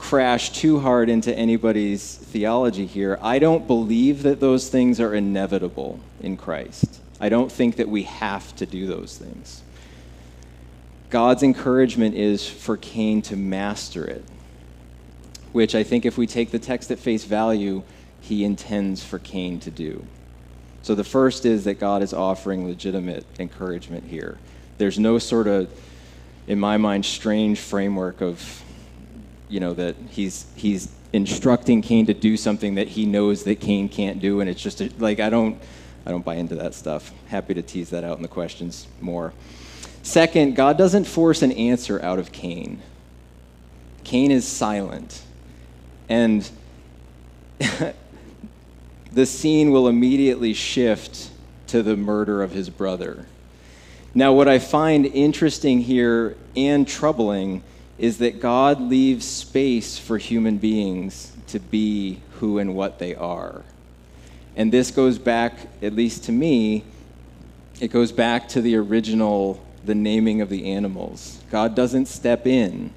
crash 0.00 0.50
too 0.50 0.80
hard 0.80 1.10
into 1.10 1.32
anybody's 1.36 2.16
theology 2.16 2.86
here. 2.86 3.18
I 3.20 3.38
don't 3.38 3.66
believe 3.66 4.22
that 4.22 4.40
those 4.40 4.70
things 4.70 4.98
are 4.98 5.14
inevitable 5.14 6.00
in 6.20 6.38
Christ. 6.38 7.00
I 7.20 7.28
don't 7.28 7.52
think 7.52 7.76
that 7.76 7.88
we 7.88 8.04
have 8.04 8.56
to 8.56 8.64
do 8.64 8.86
those 8.86 9.18
things. 9.18 9.62
God's 11.10 11.42
encouragement 11.42 12.14
is 12.14 12.48
for 12.48 12.78
Cain 12.78 13.20
to 13.22 13.36
master 13.36 14.06
it, 14.06 14.24
which 15.52 15.74
I 15.74 15.82
think 15.82 16.06
if 16.06 16.16
we 16.16 16.26
take 16.26 16.50
the 16.50 16.58
text 16.58 16.90
at 16.90 16.98
face 16.98 17.24
value, 17.24 17.82
he 18.22 18.42
intends 18.42 19.04
for 19.04 19.18
Cain 19.18 19.60
to 19.60 19.70
do. 19.70 20.06
So 20.80 20.94
the 20.94 21.04
first 21.04 21.44
is 21.44 21.64
that 21.64 21.74
God 21.74 22.02
is 22.02 22.14
offering 22.14 22.66
legitimate 22.66 23.26
encouragement 23.38 24.04
here. 24.04 24.38
There's 24.78 24.98
no 24.98 25.18
sort 25.18 25.46
of, 25.46 25.70
in 26.46 26.58
my 26.58 26.78
mind, 26.78 27.04
strange 27.04 27.60
framework 27.60 28.22
of, 28.22 28.62
you 29.50 29.60
know, 29.60 29.74
that 29.74 29.96
he's 30.10 30.46
he's 30.54 30.88
instructing 31.12 31.82
Cain 31.82 32.06
to 32.06 32.14
do 32.14 32.36
something 32.36 32.76
that 32.76 32.88
he 32.88 33.04
knows 33.04 33.44
that 33.44 33.60
Cain 33.60 33.88
can't 33.88 34.20
do, 34.20 34.40
and 34.40 34.48
it's 34.48 34.62
just 34.62 34.80
a, 34.80 34.90
like 34.98 35.20
I 35.20 35.28
don't 35.28 35.60
I 36.06 36.10
don't 36.10 36.24
buy 36.24 36.36
into 36.36 36.54
that 36.56 36.74
stuff. 36.74 37.12
Happy 37.26 37.52
to 37.54 37.62
tease 37.62 37.90
that 37.90 38.04
out 38.04 38.16
in 38.16 38.22
the 38.22 38.28
questions 38.28 38.86
more. 39.00 39.34
Second, 40.02 40.56
God 40.56 40.78
doesn't 40.78 41.04
force 41.04 41.42
an 41.42 41.52
answer 41.52 42.02
out 42.02 42.18
of 42.18 42.32
Cain. 42.32 42.80
Cain 44.04 44.30
is 44.30 44.46
silent. 44.48 45.22
And 46.08 46.48
the 49.12 49.26
scene 49.26 49.70
will 49.70 49.88
immediately 49.88 50.54
shift 50.54 51.30
to 51.68 51.82
the 51.82 51.96
murder 51.96 52.42
of 52.42 52.52
his 52.52 52.70
brother. 52.70 53.26
Now, 54.14 54.32
what 54.32 54.48
I 54.48 54.58
find 54.58 55.06
interesting 55.06 55.82
here 55.82 56.36
and 56.56 56.88
troubling 56.88 57.62
is 58.00 58.16
that 58.18 58.40
God 58.40 58.80
leaves 58.80 59.26
space 59.26 59.98
for 59.98 60.16
human 60.16 60.56
beings 60.56 61.32
to 61.48 61.60
be 61.60 62.20
who 62.38 62.58
and 62.58 62.74
what 62.74 62.98
they 62.98 63.14
are. 63.14 63.62
And 64.56 64.72
this 64.72 64.90
goes 64.90 65.18
back, 65.18 65.52
at 65.82 65.92
least 65.92 66.24
to 66.24 66.32
me, 66.32 66.84
it 67.78 67.88
goes 67.88 68.10
back 68.10 68.48
to 68.48 68.62
the 68.62 68.76
original, 68.76 69.62
the 69.84 69.94
naming 69.94 70.40
of 70.40 70.48
the 70.48 70.72
animals. 70.72 71.42
God 71.50 71.74
doesn't 71.74 72.06
step 72.06 72.46
in 72.46 72.90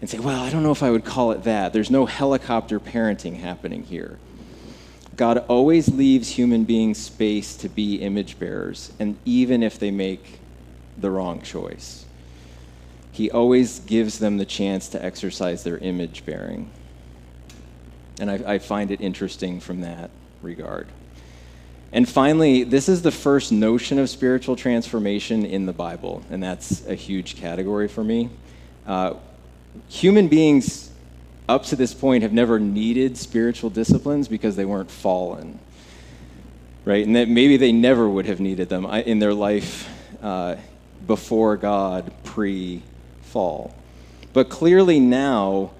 and 0.00 0.10
say, 0.10 0.18
well, 0.18 0.42
I 0.42 0.50
don't 0.50 0.64
know 0.64 0.72
if 0.72 0.82
I 0.82 0.90
would 0.90 1.04
call 1.04 1.30
it 1.30 1.44
that. 1.44 1.72
There's 1.72 1.90
no 1.90 2.04
helicopter 2.04 2.80
parenting 2.80 3.36
happening 3.36 3.84
here. 3.84 4.18
God 5.16 5.38
always 5.46 5.88
leaves 5.88 6.30
human 6.30 6.64
beings 6.64 6.98
space 6.98 7.56
to 7.58 7.68
be 7.68 7.96
image 7.96 8.40
bearers, 8.40 8.92
and 8.98 9.16
even 9.24 9.62
if 9.62 9.78
they 9.78 9.92
make 9.92 10.40
the 10.98 11.10
wrong 11.10 11.40
choice, 11.42 12.04
He 13.14 13.30
always 13.30 13.78
gives 13.78 14.18
them 14.18 14.38
the 14.38 14.44
chance 14.44 14.88
to 14.88 15.02
exercise 15.02 15.62
their 15.62 15.78
image 15.78 16.26
bearing. 16.26 16.68
And 18.18 18.28
I, 18.28 18.54
I 18.54 18.58
find 18.58 18.90
it 18.90 19.00
interesting 19.00 19.60
from 19.60 19.82
that 19.82 20.10
regard. 20.42 20.88
And 21.92 22.08
finally, 22.08 22.64
this 22.64 22.88
is 22.88 23.02
the 23.02 23.12
first 23.12 23.52
notion 23.52 24.00
of 24.00 24.10
spiritual 24.10 24.56
transformation 24.56 25.46
in 25.46 25.64
the 25.64 25.72
Bible, 25.72 26.24
and 26.28 26.42
that's 26.42 26.84
a 26.88 26.96
huge 26.96 27.36
category 27.36 27.86
for 27.86 28.02
me. 28.02 28.30
Uh, 28.84 29.14
human 29.88 30.26
beings 30.26 30.90
up 31.48 31.62
to 31.66 31.76
this 31.76 31.94
point 31.94 32.24
have 32.24 32.32
never 32.32 32.58
needed 32.58 33.16
spiritual 33.16 33.70
disciplines 33.70 34.26
because 34.26 34.56
they 34.56 34.64
weren't 34.64 34.90
fallen 34.90 35.60
right 36.86 37.06
and 37.06 37.16
that 37.16 37.28
maybe 37.28 37.58
they 37.58 37.70
never 37.70 38.08
would 38.08 38.24
have 38.24 38.40
needed 38.40 38.68
them 38.70 38.86
in 38.86 39.18
their 39.18 39.34
life 39.34 39.88
uh, 40.22 40.56
before 41.06 41.56
god 41.58 42.10
pre-fall 43.34 43.74
but 44.32 44.48
clearly 44.48 45.00
now 45.00 45.70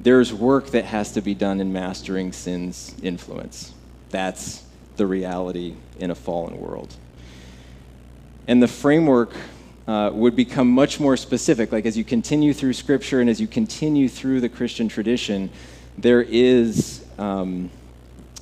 there's 0.00 0.32
work 0.32 0.68
that 0.70 0.84
has 0.84 1.12
to 1.12 1.20
be 1.20 1.34
done 1.34 1.60
in 1.60 1.72
mastering 1.72 2.32
sin's 2.32 2.94
influence. 3.02 3.72
That's 4.10 4.62
the 4.96 5.06
reality 5.06 5.74
in 5.98 6.10
a 6.10 6.14
fallen 6.14 6.60
world. 6.60 6.94
And 8.46 8.62
the 8.62 8.68
framework 8.68 9.32
uh, 9.88 10.10
would 10.12 10.36
become 10.36 10.68
much 10.68 11.00
more 11.00 11.16
specific. 11.16 11.72
Like 11.72 11.86
as 11.86 11.96
you 11.96 12.04
continue 12.04 12.52
through 12.52 12.74
Scripture 12.74 13.20
and 13.20 13.28
as 13.28 13.40
you 13.40 13.48
continue 13.48 14.08
through 14.08 14.40
the 14.40 14.48
Christian 14.48 14.86
tradition, 14.86 15.50
there 15.98 16.22
is 16.22 17.04
um, 17.18 17.70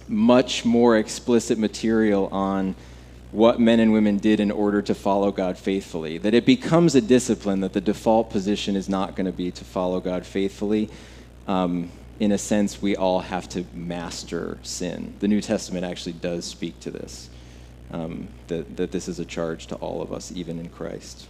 much 0.07 0.65
more 0.67 0.99
explicit 0.99 1.59
material 1.59 2.29
on 2.33 2.75
what 3.33 3.59
men 3.59 3.81
and 3.81 3.93
women 3.93 4.19
did 4.19 4.41
in 4.41 4.51
order 4.51 4.83
to 4.83 4.95
follow 4.95 5.33
God 5.33 5.57
faithfully. 5.59 6.19
That 6.19 6.35
it 6.35 6.45
becomes 6.45 6.95
a 6.95 7.01
discipline, 7.01 7.61
that 7.61 7.73
the 7.73 7.81
default 7.81 8.31
position 8.31 8.77
is 8.77 8.89
not 8.89 9.17
going 9.17 9.27
to 9.27 9.33
be 9.33 9.51
to 9.51 9.65
follow 9.65 10.01
God 10.01 10.25
faithfully. 10.27 10.91
Um, 11.49 11.91
in 12.21 12.31
a 12.31 12.39
sense, 12.39 12.81
we 12.81 12.95
all 12.95 13.21
have 13.21 13.49
to 13.49 13.65
master 13.73 14.59
sin. 14.63 15.15
The 15.21 15.29
New 15.29 15.41
Testament 15.41 15.85
actually 15.85 16.13
does 16.13 16.45
speak 16.45 16.79
to 16.81 16.91
this, 16.91 17.31
um, 17.91 18.29
that, 18.49 18.77
that 18.77 18.93
this 18.93 19.09
is 19.09 19.19
a 19.19 19.25
charge 19.25 19.67
to 19.69 19.77
all 19.77 20.03
of 20.03 20.13
us, 20.13 20.31
even 20.31 20.59
in 20.61 20.69
Christ. 20.69 21.27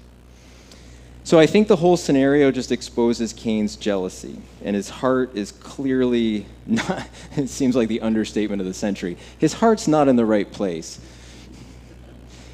So 1.25 1.39
I 1.39 1.47
think 1.47 1.69
the 1.69 1.77
whole 1.77 1.97
scenario 1.97 2.51
just 2.51 2.73
exposes 2.73 3.33
Cain's 3.33 3.77
jealousy, 3.77 4.39
and 4.65 4.75
his 4.75 4.91
heart 4.91 5.37
is 5.37 5.53
clearly 5.53 6.47
not, 6.67 7.09
it 7.37 7.49
seems 7.49 7.77
like 7.77 7.89
the 7.89 8.01
understatement 8.01 8.61
of 8.61 8.67
the 8.67 8.75
century. 8.75 9.17
His 9.39 9.55
heart's 9.55 9.87
not 9.87 10.09
in 10.09 10.17
the 10.17 10.27
right 10.27 10.51
place. 10.51 11.01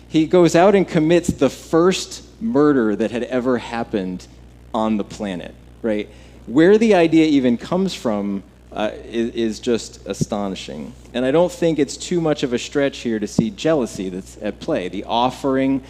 He 0.08 0.26
goes 0.26 0.56
out 0.56 0.74
and 0.74 0.88
commits 0.88 1.28
the 1.28 1.50
first 1.50 2.24
murder 2.40 2.96
that 2.96 3.10
had 3.10 3.24
ever 3.24 3.58
happened 3.58 4.26
on 4.72 4.96
the 4.96 5.04
planet, 5.04 5.54
right? 5.82 6.08
Where 6.46 6.78
the 6.78 6.94
idea 6.94 7.26
even 7.26 7.58
comes 7.58 7.94
from 7.94 8.42
uh, 8.72 8.90
is, 9.04 9.30
is 9.30 9.60
just 9.60 10.06
astonishing. 10.06 10.92
And 11.12 11.24
I 11.24 11.30
don't 11.30 11.52
think 11.52 11.78
it's 11.78 11.96
too 11.96 12.20
much 12.20 12.42
of 12.42 12.52
a 12.52 12.58
stretch 12.58 12.98
here 12.98 13.18
to 13.18 13.26
see 13.26 13.50
jealousy 13.50 14.08
that's 14.08 14.38
at 14.40 14.60
play. 14.60 14.88
The 14.88 15.04
offering 15.04 15.82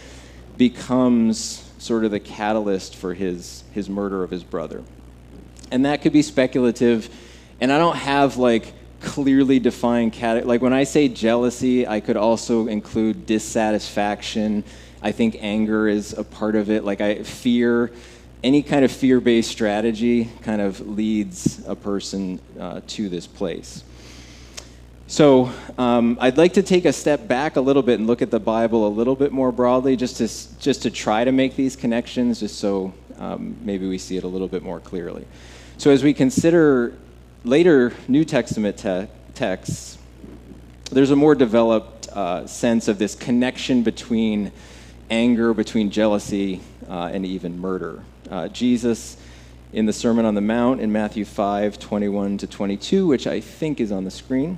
becomes 0.57 1.65
sort 1.77 2.03
of 2.03 2.11
the 2.11 2.19
catalyst 2.19 2.95
for 2.95 3.13
his, 3.13 3.63
his 3.71 3.89
murder 3.89 4.23
of 4.23 4.31
his 4.31 4.43
brother. 4.43 4.83
And 5.71 5.85
that 5.85 6.01
could 6.01 6.13
be 6.13 6.21
speculative. 6.21 7.09
And 7.61 7.71
I 7.71 7.77
don't 7.77 7.95
have 7.95 8.37
like 8.37 8.73
clearly 8.99 9.59
defined 9.59 10.13
cat 10.13 10.45
like 10.45 10.61
when 10.61 10.73
I 10.73 10.83
say 10.83 11.07
jealousy, 11.07 11.87
I 11.87 11.99
could 11.99 12.17
also 12.17 12.67
include 12.67 13.25
dissatisfaction. 13.25 14.63
I 15.01 15.11
think 15.11 15.37
anger 15.39 15.87
is 15.87 16.13
a 16.13 16.23
part 16.23 16.55
of 16.55 16.69
it. 16.69 16.83
Like 16.83 17.01
I 17.01 17.23
fear 17.23 17.91
any 18.43 18.63
kind 18.63 18.85
of 18.85 18.91
fear-based 18.91 19.49
strategy 19.49 20.29
kind 20.41 20.61
of 20.61 20.79
leads 20.87 21.65
a 21.67 21.75
person 21.75 22.39
uh, 22.59 22.81
to 22.87 23.09
this 23.09 23.27
place. 23.27 23.83
So 25.07 25.51
um, 25.77 26.17
I'd 26.21 26.37
like 26.37 26.53
to 26.53 26.63
take 26.63 26.85
a 26.85 26.93
step 26.93 27.27
back 27.27 27.55
a 27.55 27.61
little 27.61 27.81
bit 27.81 27.99
and 27.99 28.07
look 28.07 28.21
at 28.21 28.29
the 28.29 28.39
Bible 28.39 28.87
a 28.87 28.89
little 28.89 29.15
bit 29.15 29.31
more 29.31 29.51
broadly, 29.51 29.95
just 29.95 30.17
to 30.17 30.59
just 30.59 30.83
to 30.83 30.91
try 30.91 31.23
to 31.23 31.31
make 31.31 31.55
these 31.55 31.75
connections, 31.75 32.39
just 32.39 32.59
so 32.59 32.93
um, 33.17 33.57
maybe 33.61 33.87
we 33.87 33.97
see 33.97 34.17
it 34.17 34.23
a 34.23 34.27
little 34.27 34.47
bit 34.47 34.61
more 34.61 34.79
clearly. 34.79 35.25
So 35.77 35.89
as 35.89 36.03
we 36.03 36.13
consider 36.13 36.93
later 37.43 37.93
New 38.07 38.25
Testament 38.25 38.77
te- 38.77 39.07
texts, 39.33 39.97
there's 40.91 41.11
a 41.11 41.15
more 41.15 41.35
developed 41.35 42.09
uh, 42.09 42.47
sense 42.47 42.87
of 42.87 42.97
this 42.97 43.15
connection 43.15 43.83
between 43.83 44.51
anger, 45.09 45.53
between 45.53 45.91
jealousy, 45.91 46.61
uh, 46.89 47.09
and 47.13 47.25
even 47.25 47.59
murder. 47.59 48.03
Uh, 48.29 48.47
Jesus 48.47 49.17
in 49.71 49.85
the 49.85 49.93
Sermon 49.93 50.25
on 50.25 50.33
the 50.33 50.41
Mount 50.41 50.81
in 50.81 50.91
Matthew 50.91 51.25
5, 51.25 51.77
21 51.77 52.39
to 52.39 52.47
22, 52.47 53.05
which 53.05 53.27
I 53.27 53.39
think 53.39 53.79
is 53.79 53.91
on 53.91 54.03
the 54.03 54.11
screen. 54.11 54.57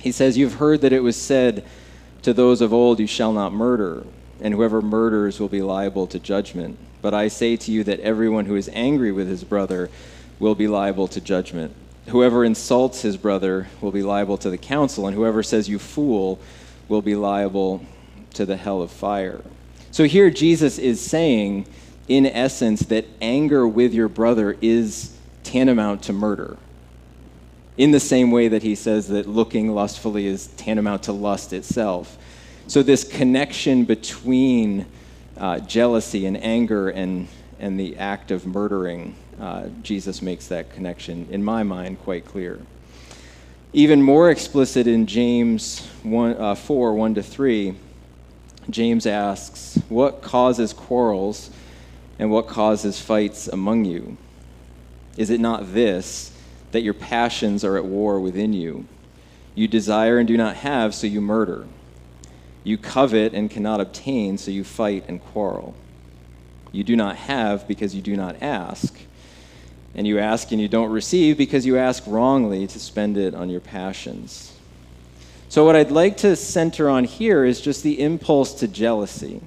He 0.00 0.12
says, 0.12 0.38
You've 0.38 0.54
heard 0.54 0.80
that 0.80 0.92
it 0.92 1.02
was 1.02 1.20
said 1.20 1.64
to 2.22 2.32
those 2.32 2.60
of 2.60 2.72
old, 2.72 3.00
You 3.00 3.06
shall 3.06 3.32
not 3.32 3.52
murder, 3.52 4.06
and 4.40 4.54
whoever 4.54 4.80
murders 4.80 5.38
will 5.38 5.48
be 5.48 5.62
liable 5.62 6.06
to 6.08 6.18
judgment. 6.18 6.78
But 7.02 7.12
I 7.12 7.28
say 7.28 7.56
to 7.56 7.70
you 7.70 7.84
that 7.84 8.00
everyone 8.00 8.46
who 8.46 8.56
is 8.56 8.70
angry 8.72 9.12
with 9.12 9.28
his 9.28 9.44
brother 9.44 9.90
will 10.38 10.54
be 10.54 10.68
liable 10.68 11.06
to 11.08 11.20
judgment. 11.20 11.74
Whoever 12.08 12.44
insults 12.44 13.02
his 13.02 13.16
brother 13.16 13.68
will 13.80 13.92
be 13.92 14.02
liable 14.02 14.36
to 14.38 14.50
the 14.50 14.58
council, 14.58 15.06
and 15.06 15.16
whoever 15.16 15.42
says, 15.42 15.68
You 15.68 15.78
fool, 15.78 16.38
will 16.88 17.02
be 17.02 17.16
liable 17.16 17.84
to 18.34 18.44
the 18.44 18.56
hell 18.56 18.82
of 18.82 18.90
fire. 18.90 19.40
So 19.90 20.04
here 20.04 20.28
Jesus 20.28 20.78
is 20.78 21.00
saying, 21.00 21.66
in 22.08 22.26
essence, 22.26 22.80
that 22.80 23.06
anger 23.22 23.66
with 23.66 23.94
your 23.94 24.08
brother 24.08 24.56
is 24.60 25.16
tantamount 25.44 26.02
to 26.02 26.12
murder 26.12 26.58
in 27.76 27.90
the 27.90 28.00
same 28.00 28.30
way 28.30 28.48
that 28.48 28.62
he 28.62 28.74
says 28.74 29.08
that 29.08 29.28
looking 29.28 29.74
lustfully 29.74 30.26
is 30.26 30.48
tantamount 30.48 31.04
to 31.04 31.12
lust 31.12 31.52
itself. 31.52 32.16
So, 32.66 32.82
this 32.82 33.04
connection 33.04 33.84
between 33.84 34.86
uh, 35.36 35.58
jealousy 35.60 36.26
and 36.26 36.36
anger 36.42 36.88
and, 36.88 37.28
and 37.58 37.78
the 37.78 37.98
act 37.98 38.30
of 38.30 38.46
murdering, 38.46 39.14
uh, 39.40 39.68
Jesus 39.82 40.22
makes 40.22 40.48
that 40.48 40.72
connection, 40.72 41.26
in 41.30 41.42
my 41.42 41.62
mind, 41.62 42.00
quite 42.00 42.24
clear. 42.24 42.60
Even 43.72 44.02
more 44.02 44.30
explicit 44.30 44.86
in 44.86 45.06
James 45.06 45.86
1, 46.02 46.36
uh, 46.36 46.54
4 46.54 46.94
1 46.94 47.14
to 47.16 47.22
3, 47.22 47.74
James 48.70 49.06
asks, 49.06 49.78
What 49.88 50.22
causes 50.22 50.72
quarrels 50.72 51.50
and 52.18 52.30
what 52.30 52.46
causes 52.46 53.00
fights 53.00 53.48
among 53.48 53.84
you? 53.84 54.16
Is 55.16 55.30
it 55.30 55.40
not 55.40 55.74
this? 55.74 56.32
that 56.74 56.82
your 56.82 56.92
passions 56.92 57.62
are 57.62 57.76
at 57.76 57.84
war 57.84 58.18
within 58.18 58.52
you. 58.52 58.84
You 59.54 59.68
desire 59.68 60.18
and 60.18 60.26
do 60.26 60.36
not 60.36 60.56
have, 60.56 60.92
so 60.92 61.06
you 61.06 61.20
murder. 61.20 61.68
You 62.64 62.76
covet 62.78 63.32
and 63.32 63.48
cannot 63.48 63.80
obtain, 63.80 64.38
so 64.38 64.50
you 64.50 64.64
fight 64.64 65.04
and 65.06 65.22
quarrel. 65.24 65.76
You 66.72 66.82
do 66.82 66.96
not 66.96 67.14
have 67.14 67.68
because 67.68 67.94
you 67.94 68.02
do 68.02 68.16
not 68.16 68.42
ask. 68.42 68.98
And 69.94 70.06
you 70.06 70.18
ask 70.18 70.50
and 70.50 70.60
you 70.60 70.68
don't 70.68 70.90
receive 70.90 71.38
because 71.38 71.64
you 71.64 71.78
ask 71.78 72.02
wrongly 72.06 72.66
to 72.66 72.80
spend 72.80 73.16
it 73.16 73.34
on 73.34 73.48
your 73.48 73.60
passions. 73.60 74.52
So, 75.48 75.64
what 75.64 75.76
I'd 75.76 75.92
like 75.92 76.16
to 76.18 76.34
center 76.34 76.90
on 76.90 77.04
here 77.04 77.44
is 77.44 77.60
just 77.60 77.82
the 77.84 78.00
impulse 78.00 78.54
to 78.54 78.68
jealousy. 78.68 79.40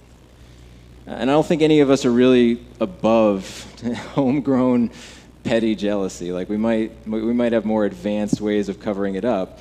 And 1.06 1.30
I 1.30 1.34
don't 1.34 1.46
think 1.46 1.62
any 1.62 1.80
of 1.80 1.90
us 1.90 2.06
are 2.06 2.12
really 2.12 2.66
above 2.80 3.66
homegrown 4.14 4.92
petty 5.44 5.76
jealousy. 5.76 6.34
Like 6.34 6.50
we 6.50 6.58
might, 6.58 6.92
we 7.08 7.34
might 7.34 7.54
have 7.54 7.64
more 7.64 7.86
advanced 7.86 8.42
ways 8.42 8.68
of 8.68 8.82
covering 8.82 9.16
it 9.16 9.24
up. 9.24 9.60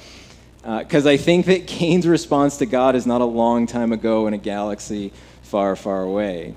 Because 0.63 1.07
uh, 1.07 1.11
I 1.11 1.17
think 1.17 1.47
that 1.47 1.69
Cain's 1.69 2.09
response 2.09 2.57
to 2.59 2.67
God 2.67 2.97
is 2.97 3.07
not 3.07 3.21
a 3.21 3.25
long 3.25 3.69
time 3.69 3.93
ago 3.93 4.27
in 4.27 4.35
a 4.35 4.39
galaxy 4.39 5.13
far, 5.43 5.77
far 5.77 6.03
away. 6.03 6.57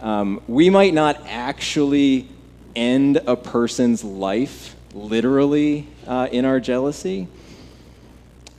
Um, 0.00 0.42
we 0.46 0.68
might 0.68 0.92
not 0.92 1.22
actually 1.26 2.28
end 2.78 3.16
a 3.26 3.34
person's 3.34 4.04
life 4.04 4.76
literally 4.94 5.86
uh, 6.06 6.28
in 6.30 6.44
our 6.44 6.60
jealousy. 6.60 7.26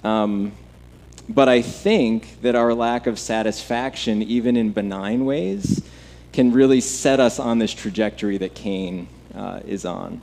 Um, 0.03 0.51
but 1.29 1.47
I 1.47 1.61
think 1.61 2.41
that 2.41 2.55
our 2.55 2.73
lack 2.73 3.07
of 3.07 3.17
satisfaction, 3.17 4.21
even 4.23 4.57
in 4.57 4.71
benign 4.71 5.25
ways, 5.25 5.81
can 6.33 6.51
really 6.51 6.81
set 6.81 7.19
us 7.19 7.39
on 7.39 7.59
this 7.59 7.73
trajectory 7.73 8.37
that 8.37 8.53
Cain 8.53 9.07
uh, 9.33 9.61
is 9.65 9.85
on. 9.85 10.21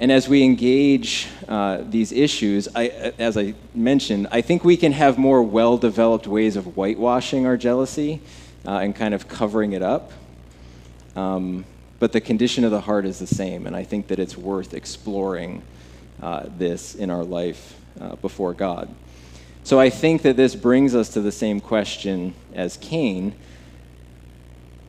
And 0.00 0.12
as 0.12 0.28
we 0.28 0.44
engage 0.44 1.26
uh, 1.48 1.78
these 1.82 2.12
issues, 2.12 2.68
I, 2.74 2.88
as 3.18 3.36
I 3.36 3.54
mentioned, 3.74 4.28
I 4.30 4.42
think 4.42 4.64
we 4.64 4.76
can 4.76 4.92
have 4.92 5.18
more 5.18 5.42
well 5.42 5.76
developed 5.76 6.26
ways 6.26 6.56
of 6.56 6.76
whitewashing 6.76 7.46
our 7.46 7.56
jealousy 7.56 8.20
uh, 8.66 8.78
and 8.78 8.94
kind 8.94 9.12
of 9.12 9.28
covering 9.28 9.72
it 9.72 9.82
up. 9.82 10.12
Um, 11.18 11.64
but 11.98 12.12
the 12.12 12.20
condition 12.20 12.62
of 12.62 12.70
the 12.70 12.80
heart 12.80 13.04
is 13.04 13.18
the 13.18 13.26
same, 13.26 13.66
and 13.66 13.74
I 13.74 13.82
think 13.82 14.06
that 14.06 14.20
it's 14.20 14.36
worth 14.36 14.72
exploring 14.72 15.62
uh, 16.22 16.44
this 16.56 16.94
in 16.94 17.10
our 17.10 17.24
life 17.24 17.74
uh, 18.00 18.14
before 18.16 18.54
God. 18.54 18.88
So 19.64 19.80
I 19.80 19.90
think 19.90 20.22
that 20.22 20.36
this 20.36 20.54
brings 20.54 20.94
us 20.94 21.08
to 21.10 21.20
the 21.20 21.32
same 21.32 21.60
question 21.60 22.34
as 22.54 22.76
Cain 22.76 23.34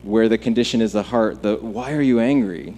where 0.02 0.28
the 0.28 0.38
condition 0.38 0.80
is 0.80 0.92
the 0.92 1.02
heart, 1.02 1.42
the 1.42 1.56
why 1.56 1.92
are 1.92 2.00
you 2.00 2.20
angry? 2.20 2.74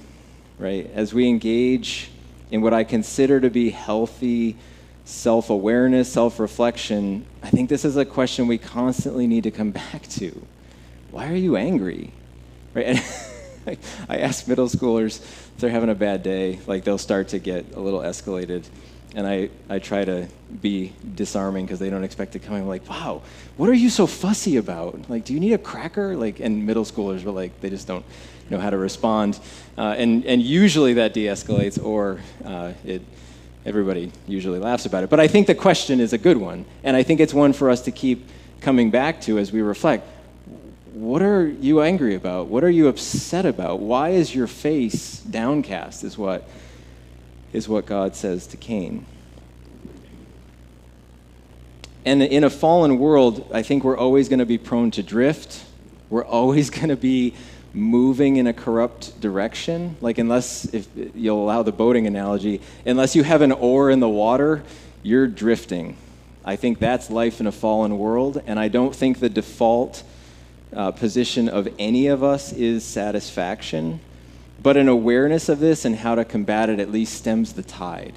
Right? 0.59 0.91
As 0.95 1.15
we 1.15 1.29
engage 1.29 2.11
in 2.51 2.63
what 2.63 2.75
I 2.75 2.85
consider 2.85 3.41
to 3.41 3.51
be 3.51 3.71
healthy 3.71 4.57
self 5.05 5.51
awareness, 5.51 6.11
self 6.11 6.41
reflection, 6.41 7.27
I 7.43 7.51
think 7.51 7.69
this 7.69 7.85
is 7.85 7.97
a 7.97 8.05
question 8.05 8.47
we 8.47 8.59
constantly 8.59 9.27
need 9.27 9.45
to 9.45 9.51
come 9.51 9.71
back 9.71 10.09
to. 10.13 10.47
Why 11.11 11.29
are 11.29 11.37
you 11.37 11.57
angry? 11.57 12.13
Right? 12.75 12.87
And 12.87 13.05
I 14.09 14.19
ask 14.19 14.49
middle 14.49 14.69
schoolers 14.69 15.21
if 15.21 15.59
they're 15.59 15.71
having 15.71 15.91
a 15.91 15.95
bad 15.95 16.23
day, 16.23 16.59
like 16.67 16.85
they'll 16.85 16.99
start 16.99 17.29
to 17.29 17.39
get 17.39 17.75
a 17.75 17.81
little 17.81 18.01
escalated 18.01 18.65
and 19.15 19.27
I, 19.27 19.51
I 19.69 19.79
try 19.79 20.05
to 20.05 20.27
be 20.61 20.93
disarming 21.15 21.67
because 21.67 21.79
they 21.79 21.91
don't 21.91 22.05
expect 22.05 22.33
to 22.33 22.39
come 22.39 22.57
in 22.57 22.67
like, 22.67 22.89
wow, 22.89 23.23
what 23.57 23.69
are 23.69 23.75
you 23.75 23.91
so 23.91 24.07
fussy 24.07 24.57
about? 24.57 25.11
Like, 25.11 25.25
do 25.25 25.35
you 25.35 25.41
need 25.41 25.53
a 25.53 25.59
cracker? 25.59 26.17
Like, 26.17 26.41
and 26.41 26.65
middle 26.65 26.85
schoolers 26.85 27.23
were 27.25 27.33
like, 27.33 27.61
they 27.61 27.69
just 27.69 27.87
don't 27.87 28.05
know 28.49 28.59
how 28.59 28.71
to 28.71 28.79
respond. 28.79 29.39
Uh, 29.77 29.95
and, 29.99 30.25
and 30.25 30.41
usually 30.41 30.95
that 30.95 31.13
de-escalates 31.13 31.83
or 31.83 32.21
uh, 32.45 32.73
it, 32.85 33.03
everybody 33.67 34.11
usually 34.27 34.59
laughs 34.59 34.87
about 34.87 35.05
it. 35.05 35.11
But 35.11 35.21
I 35.21 35.29
think 35.29 35.47
the 35.47 35.55
question 35.55 36.01
is 36.01 36.13
a 36.13 36.19
good 36.19 36.39
one. 36.39 36.65
And 36.83 36.97
I 36.97 37.03
think 37.03 37.21
it's 37.21 37.35
one 37.35 37.53
for 37.53 37.69
us 37.69 37.83
to 37.83 37.91
keep 37.91 38.27
coming 38.61 38.91
back 38.91 39.21
to 39.23 39.39
as 39.39 39.53
we 39.53 39.61
reflect. 39.61 40.07
What 40.93 41.23
are 41.23 41.47
you 41.47 41.81
angry 41.81 42.15
about? 42.15 42.49
What 42.49 42.65
are 42.65 42.71
you 42.71 42.89
upset 42.89 43.47
about? 43.47 43.81
Why 43.81 44.11
is 44.11 44.35
your 44.35 44.47
face 44.47 45.21
downcast 45.21 46.05
is 46.05 46.19
what 46.19 46.49
is 47.53 47.69
what 47.69 47.87
God 47.87 48.17
says 48.17 48.47
to 48.49 48.57
Cain. 48.57 49.07
And 52.05 52.23
in 52.23 52.45
a 52.45 52.51
fallen 52.51 52.99
world, 52.99 53.49
I 53.53 53.63
think 53.63 53.85
we're 53.85 53.97
always 53.97 54.29
going 54.29 54.41
to 54.41 54.47
be 54.47 54.59
prone 54.59 54.91
to 54.93 55.03
drift. 55.03 55.65
We're 56.11 56.25
always 56.25 56.71
going 56.79 56.89
to 56.89 56.97
be 56.97 57.35
moving 57.75 58.37
in 58.37 58.47
a 58.47 58.53
corrupt 58.53 59.19
direction. 59.21 59.97
Like, 60.01 60.19
unless, 60.19 60.65
if 60.67 60.89
you'll 61.15 61.43
allow 61.43 61.63
the 61.63 61.73
boating 61.73 62.07
analogy, 62.07 62.61
unless 62.85 63.15
you 63.15 63.23
have 63.23 63.41
an 63.41 63.53
oar 63.53 63.91
in 63.91 64.01
the 64.01 64.09
water, 64.09 64.63
you're 65.03 65.27
drifting. 65.27 65.97
I 66.45 66.57
think 66.57 66.81
that's 66.81 67.09
life 67.09 67.41
in 67.41 67.47
a 67.47 67.53
fallen 67.53 67.99
world, 67.99 68.43
and 68.47 68.59
I 68.59 68.69
don't 68.69 68.95
think 68.95 69.21
the 69.21 69.29
default 69.29 70.03
uh, 70.75 70.91
position 70.91 71.49
of 71.49 71.69
any 71.79 72.07
of 72.07 72.23
us 72.23 72.53
is 72.53 72.85
satisfaction. 72.85 74.01
But 74.63 74.77
an 74.77 74.89
awareness 74.89 75.49
of 75.49 75.59
this 75.59 75.85
and 75.85 75.97
how 75.97 76.15
to 76.15 76.25
combat 76.25 76.71
it 76.71 76.79
at 76.79 76.91
least 76.91 77.15
stems 77.15 77.55
the 77.55 77.63
tide, 77.63 78.15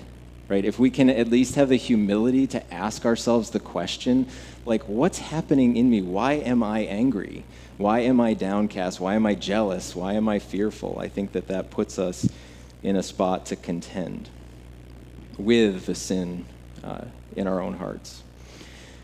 right? 0.47 0.63
If 0.63 0.77
we 0.77 0.89
can 0.89 1.09
at 1.09 1.27
least 1.27 1.55
have 1.55 1.69
the 1.69 1.75
humility 1.75 2.45
to 2.47 2.73
ask 2.73 3.05
ourselves 3.05 3.49
the 3.49 3.59
question, 3.59 4.27
like, 4.65 4.83
what's 4.83 5.17
happening 5.17 5.75
in 5.75 5.89
me? 5.89 6.01
Why 6.01 6.33
am 6.33 6.61
I 6.61 6.81
angry? 6.81 7.43
Why 7.77 7.99
am 8.01 8.21
I 8.21 8.33
downcast? 8.35 8.99
Why 8.99 9.15
am 9.15 9.25
I 9.25 9.35
jealous? 9.35 9.95
Why 9.95 10.13
am 10.13 10.29
I 10.29 10.39
fearful? 10.39 10.97
I 10.99 11.07
think 11.07 11.31
that 11.33 11.47
that 11.47 11.71
puts 11.71 11.97
us 11.99 12.29
in 12.83 12.95
a 12.95 13.03
spot 13.03 13.47
to 13.47 13.55
contend 13.55 14.29
with 15.37 15.87
the 15.87 15.95
sin 15.95 16.45
uh, 16.83 17.05
in 17.35 17.47
our 17.47 17.59
own 17.59 17.73
hearts. 17.73 18.23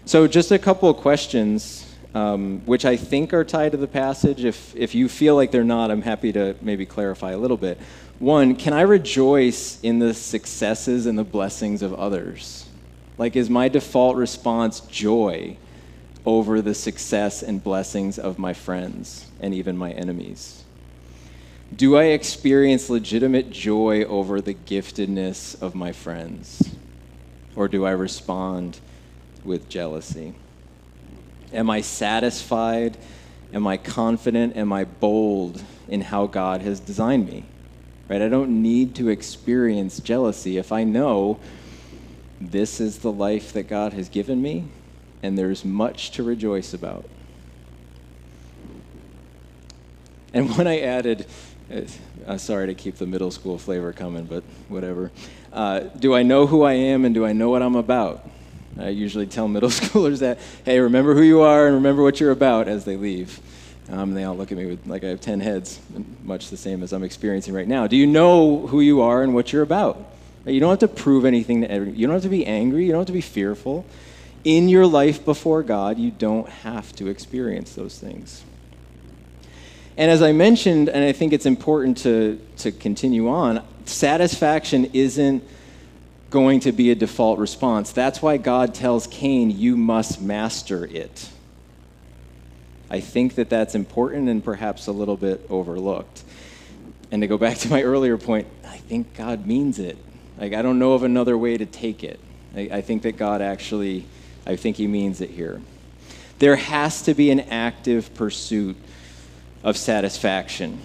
So, 0.06 0.28
just 0.28 0.52
a 0.52 0.60
couple 0.60 0.90
of 0.90 0.98
questions 0.98 1.91
um, 2.14 2.62
which 2.66 2.86
I 2.86 2.98
think 2.98 3.34
are 3.34 3.44
tied 3.44 3.72
to 3.72 3.78
the 3.78 3.88
passage. 3.88 4.44
If, 4.44 4.76
if 4.76 4.94
you 4.96 5.08
feel 5.08 5.36
like 5.36 5.52
they're 5.52 5.64
not, 5.64 5.92
I'm 5.92 6.02
happy 6.02 6.32
to 6.34 6.56
maybe 6.62 6.86
clarify 6.86 7.32
a 7.32 7.38
little 7.38 7.58
bit. 7.58 7.80
One, 8.20 8.56
can 8.56 8.74
I 8.74 8.82
rejoice 8.82 9.80
in 9.82 10.00
the 10.00 10.14
successes 10.14 11.06
and 11.06 11.18
the 11.18 11.24
blessings 11.24 11.82
of 11.82 11.94
others? 11.94 12.68
Like, 13.18 13.36
is 13.36 13.50
my 13.50 13.68
default 13.68 14.16
response 14.16 14.82
joy 14.82 15.58
over 16.26 16.62
the 16.62 16.76
success 16.76 17.42
and 17.42 17.64
blessings 17.64 18.20
of 18.20 18.38
my 18.38 18.54
friends 18.54 19.26
and 19.40 19.54
even 19.54 19.78
my 19.78 19.92
enemies? 19.92 20.64
Do 21.76 21.96
I 21.96 22.06
experience 22.06 22.90
legitimate 22.90 23.50
joy 23.50 24.04
over 24.04 24.42
the 24.42 24.54
giftedness 24.54 25.60
of 25.62 25.74
my 25.74 25.94
friends? 25.94 26.76
Or 27.56 27.68
do 27.68 27.86
I 27.86 27.92
respond 27.92 28.80
with 29.44 29.70
jealousy? 29.70 30.36
Am 31.54 31.70
I 31.70 31.82
satisfied? 31.82 32.98
Am 33.54 33.68
I 33.68 33.78
confident? 33.78 34.56
Am 34.56 34.72
I 34.72 34.86
bold 34.86 35.64
in 35.88 36.02
how 36.02 36.28
God 36.28 36.62
has 36.62 36.80
designed 36.80 37.28
me? 37.28 37.44
Right? 38.08 38.22
I 38.22 38.30
don't 38.30 38.62
need 38.62 38.96
to 38.96 39.10
experience 39.10 40.00
jealousy 40.00 40.58
if 40.58 40.72
I 40.72 40.84
know 40.84 41.40
this 42.40 42.80
is 42.80 43.00
the 43.00 43.12
life 43.12 43.54
that 43.54 43.64
God 43.64 43.94
has 43.94 44.10
given 44.10 44.42
me 44.42 44.66
and 45.22 45.38
there's 45.38 45.64
much 45.64 46.12
to 46.12 46.24
rejoice 46.24 46.74
about. 46.74 47.06
And 50.34 50.56
when 50.58 50.66
I 50.66 50.80
added, 50.80 51.26
uh, 52.26 52.38
sorry 52.38 52.68
to 52.68 52.74
keep 52.74 52.96
the 52.96 53.06
middle 53.06 53.32
school 53.32 53.58
flavor 53.58 53.92
coming, 53.94 54.26
but 54.26 54.44
whatever. 54.70 55.12
Uh, 55.52 55.82
do 55.82 56.16
I 56.16 56.24
know 56.24 56.48
who 56.48 56.64
I 56.64 56.74
am 56.74 57.06
and 57.06 57.14
do 57.14 57.26
I 57.26 57.34
know 57.34 57.50
what 57.50 57.62
I'm 57.62 57.76
about? 57.76 58.28
I 58.80 58.90
usually 58.90 59.28
tell 59.28 59.48
middle 59.48 59.70
schoolers 59.70 60.20
that, 60.20 60.40
hey, 60.66 60.80
remember 60.80 61.14
who 61.14 61.22
you 61.22 61.42
are 61.42 61.68
and 61.68 61.76
remember 61.76 62.04
what 62.04 62.20
you're 62.20 62.32
about 62.32 62.68
as 62.68 62.86
they 62.86 62.98
leave. 62.98 63.40
Um, 63.90 64.10
and 64.10 64.18
they 64.18 64.24
all 64.24 64.38
look 64.38 64.52
at 64.52 64.58
me 64.58 64.66
with, 64.66 64.88
like 64.88 65.04
I 65.04 65.08
have 65.08 65.20
10 65.20 65.42
heads, 65.42 65.80
much 66.24 66.50
the 66.50 66.58
same 66.58 66.82
as 66.82 66.94
I'm 66.94 67.04
experiencing 67.04 67.54
right 67.54 67.68
now. 67.68 67.88
Do 67.88 67.98
you 67.98 68.08
know 68.08 68.68
who 68.68 68.80
you 68.80 69.02
are 69.02 69.22
and 69.22 69.34
what 69.34 69.52
you're 69.52 69.64
about? 69.64 70.06
You 70.46 70.60
don't 70.60 70.70
have 70.70 70.80
to 70.80 70.88
prove 70.88 71.26
anything 71.26 71.62
to 71.62 71.70
everyone. 71.70 71.98
You 71.98 72.08
don't 72.08 72.16
have 72.16 72.24
to 72.24 72.30
be 72.30 72.46
angry. 72.46 72.86
You 72.86 72.92
don't 72.92 73.02
have 73.02 73.08
to 73.08 73.14
be 73.14 73.22
fearful. 73.22 73.86
In 74.44 74.70
your 74.70 74.88
life 74.88 75.24
before 75.24 75.62
God, 75.62 76.00
you 76.00 76.10
don't 76.10 76.50
have 76.50 76.96
to 76.96 77.08
experience 77.08 77.76
those 77.76 77.98
things. 78.00 78.44
And 79.98 80.10
as 80.10 80.24
I 80.24 80.32
mentioned, 80.32 80.90
and 80.90 81.04
I 81.04 81.12
think 81.12 81.34
it's 81.34 81.46
important 81.46 81.98
to, 82.00 82.40
to 82.60 82.72
continue 82.72 83.30
on, 83.30 83.64
satisfaction 83.86 84.86
isn't 84.94 85.44
going 86.32 86.62
to 86.62 86.72
be 86.72 86.90
a 86.90 86.96
default 86.96 87.38
response. 87.38 87.92
That's 87.92 88.22
why 88.22 88.38
God 88.38 88.74
tells 88.74 89.06
Cain, 89.06 89.52
You 89.52 89.78
must 89.78 90.20
master 90.20 90.86
it. 90.86 91.30
I 92.90 93.00
think 93.00 93.36
that 93.36 93.50
that's 93.50 93.76
important 93.76 94.28
and 94.28 94.44
perhaps 94.44 94.88
a 94.88 94.92
little 94.92 95.18
bit 95.18 95.46
overlooked. 95.50 96.24
And 97.12 97.22
to 97.22 97.28
go 97.28 97.38
back 97.38 97.58
to 97.60 97.70
my 97.70 97.84
earlier 97.84 98.18
point, 98.18 98.48
I 98.66 98.78
think 98.78 99.14
God 99.14 99.46
means 99.46 99.78
it. 99.78 99.98
Like, 100.40 100.54
I 100.54 100.62
don't 100.62 100.80
know 100.80 100.94
of 100.94 101.04
another 101.04 101.38
way 101.38 101.58
to 101.58 101.66
take 101.66 102.04
it. 102.04 102.20
I, 102.56 102.70
I 102.72 102.82
think 102.82 103.04
that 103.04 103.18
God 103.18 103.42
actually, 103.42 104.06
I 104.48 104.56
think 104.56 104.78
He 104.78 104.88
means 104.88 105.22
it 105.22 105.30
here. 105.30 105.62
There 106.40 106.56
has 106.56 107.04
to 107.04 107.14
be 107.14 107.30
an 107.30 107.42
active 107.42 108.14
pursuit 108.16 108.76
of 109.64 109.78
satisfaction. 109.78 110.82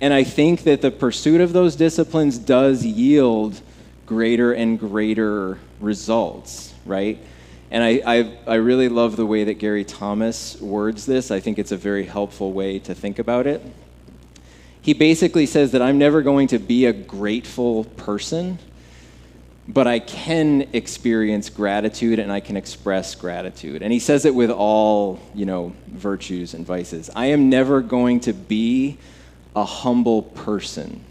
And 0.00 0.14
I 0.14 0.24
think 0.24 0.62
that 0.62 0.80
the 0.80 0.90
pursuit 0.90 1.40
of 1.40 1.52
those 1.52 1.76
disciplines 1.76 2.38
does 2.38 2.84
yield 2.84 3.60
greater 4.06 4.52
and 4.52 4.78
greater 4.78 5.58
results, 5.78 6.74
right? 6.86 7.18
And 7.70 7.84
I, 7.84 8.02
I, 8.04 8.38
I, 8.46 8.54
really 8.56 8.88
love 8.88 9.16
the 9.16 9.26
way 9.26 9.44
that 9.44 9.54
Gary 9.54 9.84
Thomas 9.84 10.60
words 10.60 11.06
this. 11.06 11.30
I 11.30 11.38
think 11.38 11.58
it's 11.58 11.70
a 11.70 11.76
very 11.76 12.04
helpful 12.04 12.52
way 12.52 12.80
to 12.80 12.94
think 12.94 13.20
about 13.20 13.46
it. 13.46 13.62
He 14.82 14.94
basically 14.94 15.46
says 15.46 15.70
that 15.72 15.82
I'm 15.82 15.98
never 15.98 16.22
going 16.22 16.48
to 16.48 16.58
be 16.58 16.86
a 16.86 16.92
grateful 16.92 17.84
person, 17.84 18.58
but 19.68 19.86
I 19.86 20.00
can 20.00 20.68
experience 20.72 21.48
gratitude 21.48 22.18
and 22.18 22.32
I 22.32 22.40
can 22.40 22.56
express 22.56 23.14
gratitude. 23.14 23.82
And 23.82 23.92
he 23.92 24.00
says 24.00 24.24
it 24.24 24.34
with 24.34 24.50
all, 24.50 25.20
you 25.34 25.46
know, 25.46 25.72
virtues 25.86 26.54
and 26.54 26.66
vices. 26.66 27.10
I 27.14 27.26
am 27.26 27.48
never 27.50 27.82
going 27.82 28.20
to 28.20 28.32
be 28.32 28.98
a 29.54 29.64
humble 29.64 30.22
person. 30.22 31.04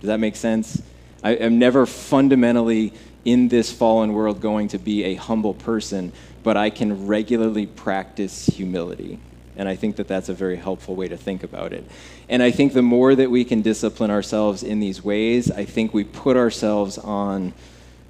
Does 0.00 0.08
that 0.08 0.20
make 0.20 0.36
sense? 0.36 0.82
I 1.22 1.32
am 1.32 1.58
never 1.58 1.86
fundamentally 1.86 2.92
in 3.24 3.48
this 3.48 3.70
fallen 3.70 4.12
world 4.12 4.40
going 4.40 4.68
to 4.68 4.78
be 4.78 5.04
a 5.04 5.14
humble 5.14 5.54
person, 5.54 6.12
but 6.42 6.56
I 6.56 6.70
can 6.70 7.06
regularly 7.06 7.66
practice 7.66 8.46
humility. 8.46 9.18
And 9.56 9.68
I 9.68 9.76
think 9.76 9.96
that 9.96 10.08
that's 10.08 10.30
a 10.30 10.34
very 10.34 10.56
helpful 10.56 10.94
way 10.96 11.08
to 11.08 11.18
think 11.18 11.42
about 11.42 11.74
it. 11.74 11.84
And 12.30 12.42
I 12.42 12.50
think 12.50 12.72
the 12.72 12.82
more 12.82 13.14
that 13.14 13.30
we 13.30 13.44
can 13.44 13.60
discipline 13.60 14.10
ourselves 14.10 14.62
in 14.62 14.80
these 14.80 15.04
ways, 15.04 15.50
I 15.50 15.66
think 15.66 15.92
we 15.92 16.04
put 16.04 16.36
ourselves 16.36 16.96
on 16.96 17.52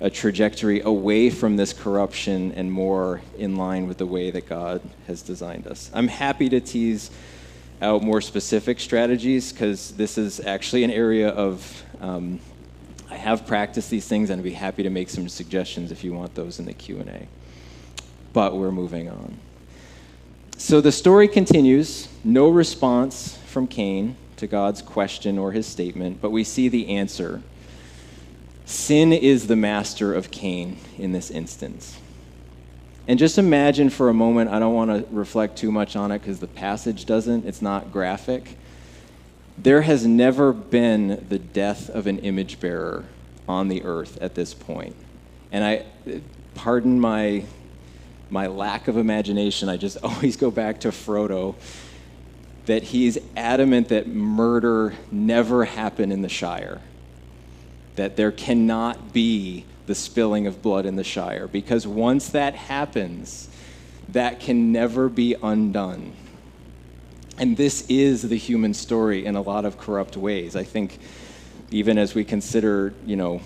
a 0.00 0.08
trajectory 0.08 0.80
away 0.80 1.28
from 1.28 1.56
this 1.56 1.72
corruption 1.72 2.52
and 2.52 2.70
more 2.70 3.20
in 3.36 3.56
line 3.56 3.88
with 3.88 3.98
the 3.98 4.06
way 4.06 4.30
that 4.30 4.48
God 4.48 4.80
has 5.08 5.22
designed 5.22 5.66
us. 5.66 5.90
I'm 5.92 6.08
happy 6.08 6.48
to 6.50 6.60
tease 6.60 7.10
out 7.80 8.02
more 8.02 8.20
specific 8.20 8.78
strategies 8.80 9.52
because 9.52 9.92
this 9.92 10.18
is 10.18 10.40
actually 10.40 10.84
an 10.84 10.90
area 10.90 11.30
of 11.30 11.82
um, 12.00 12.40
I 13.10 13.16
have 13.16 13.46
practiced 13.46 13.90
these 13.90 14.06
things, 14.06 14.30
and 14.30 14.38
I'd 14.38 14.44
be 14.44 14.52
happy 14.52 14.84
to 14.84 14.90
make 14.90 15.10
some 15.10 15.28
suggestions 15.28 15.90
if 15.90 16.04
you 16.04 16.12
want 16.12 16.34
those 16.36 16.60
in 16.60 16.64
the 16.64 16.72
Q&A. 16.72 17.26
But 18.32 18.56
we're 18.56 18.70
moving 18.70 19.08
on. 19.08 19.36
So 20.56 20.80
the 20.80 20.92
story 20.92 21.26
continues. 21.26 22.08
No 22.22 22.48
response 22.48 23.36
from 23.46 23.66
Cain 23.66 24.16
to 24.36 24.46
God's 24.46 24.80
question 24.80 25.38
or 25.38 25.50
his 25.50 25.66
statement, 25.66 26.20
but 26.20 26.30
we 26.30 26.44
see 26.44 26.68
the 26.68 26.88
answer. 26.96 27.42
Sin 28.64 29.12
is 29.12 29.48
the 29.48 29.56
master 29.56 30.14
of 30.14 30.30
Cain 30.30 30.78
in 30.96 31.10
this 31.10 31.30
instance. 31.30 31.98
And 33.06 33.18
just 33.18 33.38
imagine 33.38 33.90
for 33.90 34.08
a 34.08 34.14
moment, 34.14 34.50
I 34.50 34.58
don't 34.58 34.74
want 34.74 34.90
to 34.90 35.14
reflect 35.14 35.56
too 35.56 35.72
much 35.72 35.96
on 35.96 36.12
it 36.12 36.20
because 36.20 36.40
the 36.40 36.46
passage 36.46 37.06
doesn't, 37.06 37.46
it's 37.46 37.62
not 37.62 37.92
graphic. 37.92 38.56
There 39.58 39.82
has 39.82 40.06
never 40.06 40.52
been 40.52 41.26
the 41.28 41.38
death 41.38 41.90
of 41.90 42.06
an 42.06 42.18
image 42.20 42.60
bearer 42.60 43.04
on 43.48 43.68
the 43.68 43.82
earth 43.82 44.18
at 44.20 44.34
this 44.34 44.54
point. 44.54 44.94
And 45.50 45.64
I, 45.64 45.84
pardon 46.54 47.00
my, 47.00 47.44
my 48.30 48.46
lack 48.46 48.86
of 48.86 48.96
imagination, 48.96 49.68
I 49.68 49.76
just 49.76 49.98
always 50.02 50.36
go 50.36 50.50
back 50.50 50.80
to 50.80 50.88
Frodo 50.88 51.56
that 52.66 52.82
he's 52.84 53.18
adamant 53.36 53.88
that 53.88 54.06
murder 54.06 54.94
never 55.10 55.64
happened 55.64 56.12
in 56.12 56.22
the 56.22 56.28
Shire, 56.28 56.80
that 57.96 58.16
there 58.16 58.30
cannot 58.30 59.12
be 59.12 59.64
the 59.90 59.94
spilling 59.96 60.46
of 60.46 60.62
blood 60.62 60.86
in 60.86 60.94
the 60.94 61.02
Shire, 61.02 61.48
because 61.48 61.84
once 61.84 62.28
that 62.28 62.54
happens, 62.54 63.48
that 64.10 64.38
can 64.38 64.70
never 64.70 65.08
be 65.08 65.34
undone. 65.42 66.12
And 67.38 67.56
this 67.56 67.84
is 67.88 68.22
the 68.22 68.36
human 68.36 68.72
story 68.72 69.26
in 69.26 69.34
a 69.34 69.42
lot 69.42 69.64
of 69.64 69.78
corrupt 69.78 70.16
ways. 70.16 70.54
I 70.54 70.62
think 70.62 71.00
even 71.72 71.98
as 71.98 72.14
we 72.14 72.22
consider, 72.22 72.94
you 73.04 73.16
know, 73.16 73.40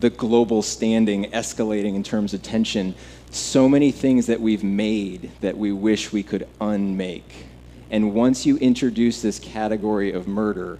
the 0.00 0.08
global 0.08 0.62
standing 0.62 1.30
escalating 1.32 1.94
in 1.94 2.02
terms 2.02 2.32
of 2.32 2.42
tension, 2.42 2.94
so 3.30 3.68
many 3.68 3.90
things 3.90 4.28
that 4.28 4.40
we've 4.40 4.64
made 4.64 5.30
that 5.42 5.58
we 5.58 5.72
wish 5.72 6.10
we 6.10 6.22
could 6.22 6.48
unmake. 6.58 7.44
And 7.90 8.14
once 8.14 8.46
you 8.46 8.56
introduce 8.56 9.20
this 9.20 9.38
category 9.38 10.10
of 10.10 10.26
murder, 10.26 10.78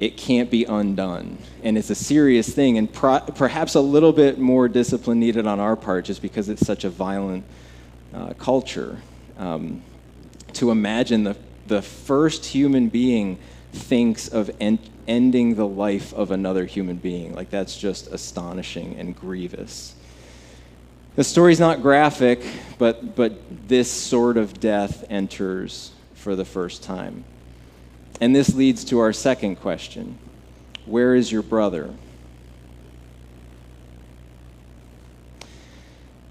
it 0.00 0.16
can't 0.16 0.50
be 0.50 0.64
undone. 0.64 1.38
And 1.62 1.78
it's 1.78 1.90
a 1.90 1.94
serious 1.94 2.48
thing, 2.48 2.78
and 2.78 2.92
pro- 2.92 3.20
perhaps 3.20 3.74
a 3.74 3.80
little 3.80 4.12
bit 4.12 4.38
more 4.38 4.68
discipline 4.68 5.20
needed 5.20 5.46
on 5.46 5.60
our 5.60 5.76
part 5.76 6.04
just 6.04 6.20
because 6.20 6.48
it's 6.48 6.66
such 6.66 6.84
a 6.84 6.90
violent 6.90 7.44
uh, 8.12 8.34
culture. 8.34 8.98
Um, 9.38 9.82
to 10.54 10.70
imagine 10.70 11.24
the, 11.24 11.36
the 11.66 11.82
first 11.82 12.44
human 12.44 12.88
being 12.88 13.38
thinks 13.72 14.28
of 14.28 14.50
en- 14.60 14.78
ending 15.08 15.54
the 15.56 15.66
life 15.66 16.12
of 16.14 16.30
another 16.30 16.64
human 16.64 16.96
being. 16.96 17.34
Like, 17.34 17.50
that's 17.50 17.76
just 17.76 18.08
astonishing 18.08 18.96
and 18.96 19.16
grievous. 19.16 19.94
The 21.16 21.24
story's 21.24 21.60
not 21.60 21.82
graphic, 21.82 22.44
but, 22.78 23.14
but 23.14 23.68
this 23.68 23.90
sort 23.90 24.36
of 24.36 24.58
death 24.58 25.04
enters 25.10 25.92
for 26.14 26.34
the 26.34 26.44
first 26.44 26.82
time. 26.82 27.24
And 28.20 28.34
this 28.34 28.54
leads 28.54 28.84
to 28.86 29.00
our 29.00 29.12
second 29.12 29.56
question 29.56 30.18
Where 30.86 31.14
is 31.14 31.30
your 31.30 31.42
brother? 31.42 31.90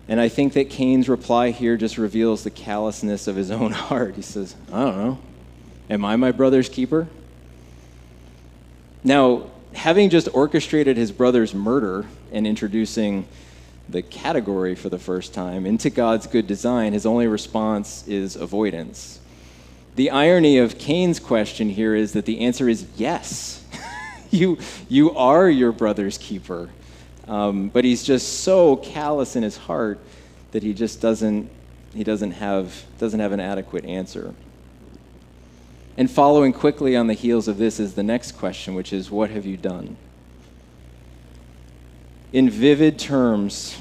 And 0.08 0.20
I 0.20 0.28
think 0.28 0.54
that 0.54 0.70
Cain's 0.70 1.08
reply 1.08 1.52
here 1.52 1.78
just 1.78 1.98
reveals 1.98 2.44
the 2.44 2.50
callousness 2.50 3.28
of 3.28 3.36
his 3.36 3.52
own 3.52 3.72
heart. 3.72 4.16
He 4.16 4.22
says, 4.22 4.56
I 4.72 4.84
don't 4.84 4.98
know. 4.98 5.20
Am 5.90 6.04
I 6.06 6.16
my 6.16 6.32
brother's 6.32 6.70
keeper? 6.70 7.08
Now, 9.04 9.50
having 9.74 10.10
just 10.10 10.30
orchestrated 10.34 10.98
his 10.98 11.12
brother's 11.12 11.54
murder 11.54 12.06
and 12.32 12.48
introducing 12.48 13.28
the 13.90 14.02
category 14.02 14.76
for 14.76 14.90
the 14.90 15.00
first 15.00 15.34
time 15.34 15.66
into 15.66 15.90
God's 15.90 16.28
good 16.28 16.48
design, 16.48 16.94
his 16.94 17.06
only 17.06 17.28
response 17.28 18.08
is 18.08 18.36
avoidance. 18.36 19.20
The 19.96 20.10
irony 20.10 20.58
of 20.58 20.78
Cain's 20.80 21.20
question 21.20 21.70
here 21.70 21.94
is 21.94 22.14
that 22.14 22.26
the 22.26 22.42
answer 22.42 22.68
is 22.68 22.88
yes. 22.96 23.64
you, 24.32 24.58
you 24.90 25.16
are 25.16 25.48
your 25.50 25.72
brother's 25.72 26.18
keeper. 26.18 26.70
Um, 27.28 27.70
but 27.70 27.86
he's 27.86 28.04
just 28.04 28.42
so 28.42 28.76
callous 28.76 29.36
in 29.36 29.44
his 29.44 29.56
heart 29.56 30.00
that 30.52 30.64
he 30.64 30.74
just 30.74 31.00
doesn't, 31.00 31.50
he 31.94 32.04
doesn't 32.04 32.32
have, 32.32 32.84
doesn't 32.98 33.20
have 33.20 33.32
an 33.32 33.40
adequate 33.40 33.86
answer. 33.86 34.34
And 35.96 36.10
following 36.10 36.54
quickly 36.54 36.96
on 36.96 37.06
the 37.08 37.14
heels 37.14 37.48
of 37.48 37.58
this 37.58 37.80
is 37.80 37.94
the 37.94 38.04
next 38.04 38.34
question, 38.34 38.74
which 38.74 38.92
is, 38.92 39.12
What 39.12 39.30
have 39.30 39.46
you 39.46 39.58
done? 39.58 39.96
In 42.32 42.50
vivid 42.50 42.98
terms, 42.98 43.78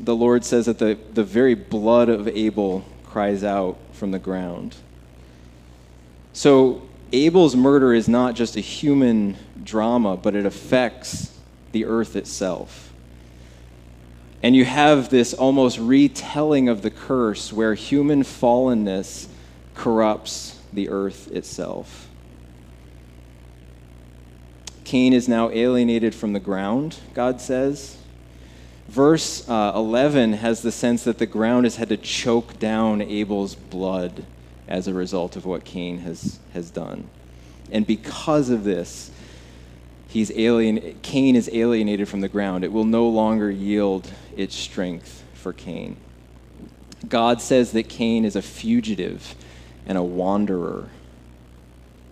the 0.00 0.16
Lord 0.16 0.44
says 0.44 0.66
that 0.66 0.80
the, 0.80 0.98
the 1.12 1.22
very 1.22 1.54
blood 1.54 2.08
of 2.08 2.26
Abel 2.26 2.84
cries 3.04 3.44
out 3.44 3.78
from 3.92 4.10
the 4.10 4.18
ground. 4.18 4.74
So, 6.34 6.82
Abel's 7.12 7.54
murder 7.54 7.94
is 7.94 8.08
not 8.08 8.34
just 8.34 8.56
a 8.56 8.60
human 8.60 9.36
drama, 9.62 10.16
but 10.16 10.34
it 10.34 10.44
affects 10.44 11.32
the 11.70 11.84
earth 11.84 12.16
itself. 12.16 12.92
And 14.42 14.56
you 14.56 14.64
have 14.64 15.10
this 15.10 15.32
almost 15.32 15.78
retelling 15.78 16.68
of 16.68 16.82
the 16.82 16.90
curse 16.90 17.52
where 17.52 17.74
human 17.74 18.24
fallenness 18.24 19.28
corrupts 19.74 20.58
the 20.72 20.88
earth 20.88 21.30
itself. 21.30 22.08
Cain 24.82 25.12
is 25.12 25.28
now 25.28 25.50
alienated 25.50 26.16
from 26.16 26.32
the 26.32 26.40
ground, 26.40 26.98
God 27.14 27.40
says. 27.40 27.96
Verse 28.88 29.48
uh, 29.48 29.70
11 29.76 30.32
has 30.34 30.62
the 30.62 30.72
sense 30.72 31.04
that 31.04 31.18
the 31.18 31.26
ground 31.26 31.64
has 31.64 31.76
had 31.76 31.90
to 31.90 31.96
choke 31.96 32.58
down 32.58 33.00
Abel's 33.00 33.54
blood 33.54 34.26
as 34.68 34.88
a 34.88 34.94
result 34.94 35.36
of 35.36 35.44
what 35.44 35.64
Cain 35.64 35.98
has, 35.98 36.38
has 36.52 36.70
done. 36.70 37.08
And 37.70 37.86
because 37.86 38.50
of 38.50 38.64
this, 38.64 39.10
he's 40.08 40.30
alien, 40.32 40.98
Cain 41.02 41.36
is 41.36 41.50
alienated 41.52 42.08
from 42.08 42.20
the 42.20 42.28
ground. 42.28 42.64
It 42.64 42.72
will 42.72 42.84
no 42.84 43.08
longer 43.08 43.50
yield 43.50 44.10
its 44.36 44.54
strength 44.54 45.22
for 45.34 45.52
Cain. 45.52 45.96
God 47.08 47.40
says 47.40 47.72
that 47.72 47.88
Cain 47.88 48.24
is 48.24 48.36
a 48.36 48.42
fugitive 48.42 49.34
and 49.86 49.98
a 49.98 50.02
wanderer, 50.02 50.88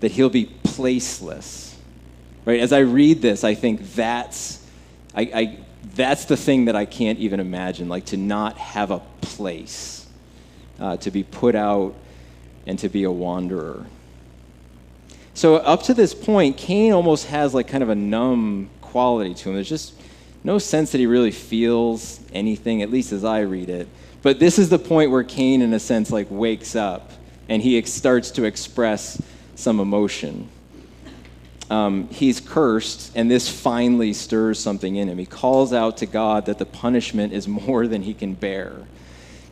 that 0.01 0.13
he'll 0.13 0.29
be 0.29 0.47
placeless. 0.65 1.75
Right? 2.45 2.61
As 2.61 2.73
I 2.73 2.81
read 2.81 3.23
this, 3.23 3.45
I 3.45 3.55
think 3.55 3.95
that's, 3.95 4.63
I, 5.15 5.23
I, 5.23 5.59
that's 5.95 6.27
the 6.27 6.37
thing 6.37 6.67
that 6.67 6.77
I 6.77 6.85
can't 6.85 7.19
even 7.19 7.41
imagine, 7.41 7.89
like 7.89 8.07
to 8.07 8.17
not 8.17 8.59
have 8.59 8.91
a 8.91 9.01
place, 9.21 10.07
uh, 10.81 10.97
to 10.99 11.11
be 11.11 11.23
put 11.23 11.55
out 11.55 11.95
and 12.67 12.79
to 12.79 12.89
be 12.89 13.05
a 13.05 13.11
wanderer. 13.11 13.87
So 15.35 15.57
up 15.57 15.83
to 15.85 15.95
this 15.95 16.15
point, 16.15 16.57
Cain 16.57 16.93
almost 16.93 17.27
has 17.27 17.55
like 17.55 17.69
kind 17.69 17.83
of 17.83 17.89
a 17.89 17.95
numb 17.95 18.69
quality 18.81 19.35
to 19.35 19.49
him. 19.49 19.55
There's 19.55 19.69
just 19.69 19.95
no 20.45 20.59
sense 20.59 20.93
that 20.93 20.99
he 20.99 21.07
really 21.07 21.31
feels 21.31 22.21
anything, 22.33 22.83
at 22.83 22.91
least 22.91 23.13
as 23.13 23.25
I 23.25 23.41
read 23.41 23.71
it. 23.71 23.89
But 24.23 24.39
this 24.39 24.59
is 24.59 24.69
the 24.69 24.79
point 24.79 25.11
where 25.11 25.25
Cain, 25.25 25.63
in 25.63 25.73
a 25.73 25.81
sense, 25.81 26.11
like 26.11 26.27
wakes 26.31 26.77
up 26.77 27.11
and 27.49 27.63
he 27.63 27.81
starts 27.83 28.31
to 28.33 28.45
express 28.45 29.21
some 29.55 29.81
emotion. 29.81 30.49
um, 31.71 32.09
he's 32.09 32.39
cursed, 32.41 33.13
and 33.15 33.31
this 33.31 33.49
finally 33.49 34.13
stirs 34.13 34.59
something 34.59 34.97
in 34.97 35.09
him. 35.09 35.19
He 35.19 35.27
calls 35.27 35.73
out 35.73 35.97
to 35.99 36.07
God 36.07 36.47
that 36.47 36.59
the 36.59 36.67
punishment 36.67 37.33
is 37.33 37.49
more 37.67 37.87
than 37.87 38.03
he 38.03 38.15
can 38.15 38.35
bear. 38.35 38.87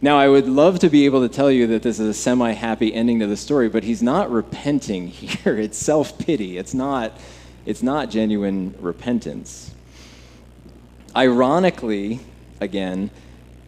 Now, 0.03 0.19
I 0.19 0.29
would 0.29 0.49
love 0.49 0.79
to 0.79 0.89
be 0.89 1.05
able 1.05 1.21
to 1.21 1.29
tell 1.29 1.51
you 1.51 1.67
that 1.69 1.83
this 1.83 2.01
is 2.01 2.09
a 2.09 2.15
semi 2.15 2.53
happy 2.53 2.95
ending 2.95 3.21
to 3.21 3.27
the 3.27 3.37
story, 3.37 3.69
but 3.69 3.85
he's 3.85 4.03
not 4.03 4.31
repenting 4.31 5.07
here. 5.09 5.59
It's 5.59 5.77
self 5.77 6.19
pity, 6.19 6.57
it's 6.57 6.73
not, 6.73 7.19
it's 7.67 7.83
not 7.83 8.11
genuine 8.11 8.75
repentance. 8.81 9.75
Ironically, 11.15 12.21
again, 12.61 13.11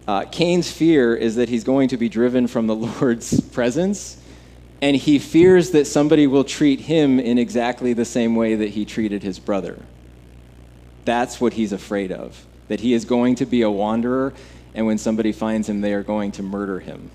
uh, 0.09 0.25
Cain's 0.25 0.71
fear 0.71 1.15
is 1.15 1.37
that 1.37 1.49
he's 1.49 1.65
going 1.65 1.89
to 1.89 1.97
be 1.97 2.09
driven 2.09 2.47
from 2.47 2.67
the 2.67 2.75
Lord's 3.01 3.41
presence, 3.41 4.17
and 4.81 4.97
he 4.97 5.19
fears 5.19 5.71
that 5.73 5.87
somebody 5.87 6.27
will 6.27 6.45
treat 6.45 6.81
him 6.81 7.21
in 7.21 7.37
exactly 7.37 7.93
the 7.93 8.05
same 8.07 8.35
way 8.35 8.55
that 8.55 8.71
he 8.71 8.87
treated 8.87 9.23
his 9.23 9.39
brother. 9.39 9.79
That's 11.05 11.41
what 11.41 11.53
he's 11.53 11.73
afraid 11.73 12.11
of, 12.11 12.47
that 12.69 12.81
he 12.81 12.95
is 12.95 13.05
going 13.05 13.35
to 13.37 13.47
be 13.47 13.61
a 13.63 13.71
wanderer, 13.71 14.33
and 14.75 14.87
when 14.87 14.99
somebody 14.99 15.33
finds 15.33 15.69
him, 15.69 15.81
they 15.81 15.93
are 15.93 16.03
going 16.03 16.33
to 16.33 16.43
murder 16.43 16.81
him. 16.81 17.11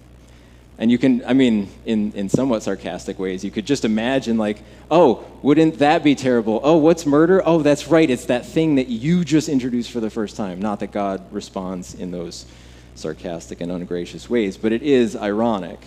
And 0.79 0.91
you 0.91 0.99
can, 0.99 1.25
I 1.25 1.33
mean, 1.33 1.69
in, 1.85 2.11
in 2.13 2.29
somewhat 2.29 2.61
sarcastic 2.61 3.17
ways, 3.17 3.43
you 3.43 3.49
could 3.49 3.65
just 3.65 3.83
imagine, 3.83 4.37
like, 4.37 4.61
oh, 4.91 5.25
wouldn't 5.41 5.79
that 5.79 6.03
be 6.03 6.13
terrible? 6.13 6.59
Oh, 6.63 6.77
what's 6.77 7.05
murder? 7.05 7.41
Oh, 7.43 7.63
that's 7.63 7.87
right. 7.87 8.07
It's 8.07 8.25
that 8.25 8.45
thing 8.45 8.75
that 8.75 8.87
you 8.87 9.25
just 9.25 9.49
introduced 9.49 9.91
for 9.91 9.99
the 9.99 10.11
first 10.11 10.37
time. 10.37 10.61
Not 10.61 10.79
that 10.81 10.91
God 10.91 11.33
responds 11.33 11.95
in 11.95 12.11
those 12.11 12.45
sarcastic 12.93 13.59
and 13.61 13.71
ungracious 13.71 14.29
ways, 14.29 14.55
but 14.55 14.71
it 14.71 14.83
is 14.83 15.15
ironic. 15.15 15.79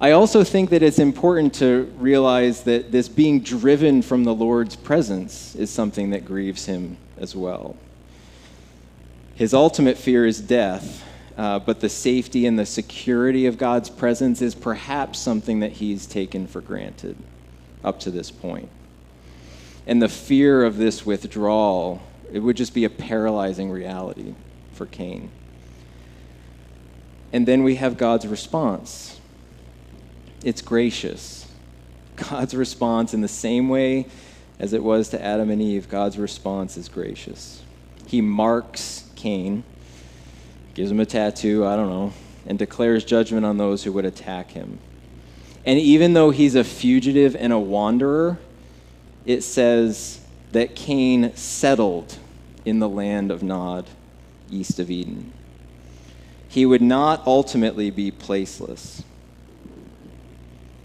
I 0.00 0.12
also 0.12 0.42
think 0.42 0.70
that 0.70 0.82
it's 0.82 0.98
important 0.98 1.52
to 1.56 1.92
realize 1.98 2.62
that 2.62 2.90
this 2.90 3.10
being 3.10 3.40
driven 3.40 4.00
from 4.00 4.24
the 4.24 4.34
Lord's 4.34 4.74
presence 4.74 5.54
is 5.54 5.68
something 5.68 6.10
that 6.10 6.24
grieves 6.24 6.64
him 6.64 6.96
as 7.18 7.36
well. 7.36 7.76
His 9.40 9.54
ultimate 9.54 9.96
fear 9.96 10.26
is 10.26 10.38
death, 10.38 11.02
uh, 11.34 11.60
but 11.60 11.80
the 11.80 11.88
safety 11.88 12.44
and 12.44 12.58
the 12.58 12.66
security 12.66 13.46
of 13.46 13.56
God's 13.56 13.88
presence 13.88 14.42
is 14.42 14.54
perhaps 14.54 15.18
something 15.18 15.60
that 15.60 15.72
he's 15.72 16.04
taken 16.04 16.46
for 16.46 16.60
granted 16.60 17.16
up 17.82 18.00
to 18.00 18.10
this 18.10 18.30
point. 18.30 18.68
And 19.86 20.02
the 20.02 20.10
fear 20.10 20.62
of 20.62 20.76
this 20.76 21.06
withdrawal, 21.06 22.02
it 22.30 22.40
would 22.40 22.58
just 22.58 22.74
be 22.74 22.84
a 22.84 22.90
paralyzing 22.90 23.70
reality 23.70 24.34
for 24.74 24.84
Cain. 24.84 25.30
And 27.32 27.48
then 27.48 27.62
we 27.62 27.76
have 27.76 27.96
God's 27.96 28.26
response. 28.26 29.18
It's 30.44 30.60
gracious. 30.60 31.50
God's 32.16 32.54
response, 32.54 33.14
in 33.14 33.22
the 33.22 33.26
same 33.26 33.70
way 33.70 34.04
as 34.58 34.74
it 34.74 34.82
was 34.82 35.08
to 35.08 35.24
Adam 35.24 35.50
and 35.50 35.62
Eve, 35.62 35.88
God's 35.88 36.18
response 36.18 36.76
is 36.76 36.90
gracious. 36.90 37.62
He 38.06 38.20
marks 38.20 39.09
Cain, 39.20 39.64
gives 40.72 40.90
him 40.90 41.00
a 41.00 41.06
tattoo, 41.06 41.66
I 41.66 41.76
don't 41.76 41.90
know, 41.90 42.12
and 42.46 42.58
declares 42.58 43.04
judgment 43.04 43.44
on 43.44 43.58
those 43.58 43.84
who 43.84 43.92
would 43.92 44.06
attack 44.06 44.52
him. 44.52 44.78
And 45.66 45.78
even 45.78 46.14
though 46.14 46.30
he's 46.30 46.54
a 46.54 46.64
fugitive 46.64 47.36
and 47.36 47.52
a 47.52 47.58
wanderer, 47.58 48.38
it 49.26 49.42
says 49.42 50.20
that 50.52 50.74
Cain 50.74 51.36
settled 51.36 52.16
in 52.64 52.78
the 52.78 52.88
land 52.88 53.30
of 53.30 53.42
Nod 53.42 53.86
east 54.50 54.78
of 54.78 54.90
Eden. 54.90 55.32
He 56.48 56.64
would 56.64 56.82
not 56.82 57.26
ultimately 57.26 57.90
be 57.90 58.10
placeless. 58.10 59.02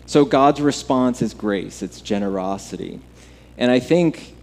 So 0.06 0.26
God's 0.26 0.62
response 0.62 1.22
is 1.22 1.34
grace, 1.34 1.82
it's 1.82 2.02
generosity. 2.02 3.00
And 3.58 3.72
I 3.72 3.80
think 3.80 4.36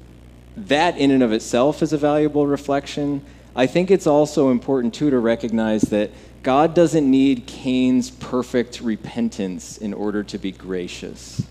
that 0.56 0.96
in 0.96 1.10
and 1.10 1.22
of 1.22 1.32
itself 1.32 1.82
is 1.82 1.92
a 1.92 1.98
valuable 1.98 2.46
reflection. 2.46 3.24
I 3.54 3.66
think 3.66 3.90
it's 3.90 4.06
also 4.06 4.50
important, 4.50 4.94
too, 4.94 5.10
to 5.10 5.18
recognize 5.18 5.82
that 5.82 6.10
God 6.42 6.74
doesn't 6.74 7.08
need 7.08 7.46
Cain's 7.46 8.10
perfect 8.10 8.80
repentance 8.80 9.76
in 9.76 9.92
order 9.94 10.22
to 10.24 10.38
be 10.38 10.50
gracious. 10.50 11.46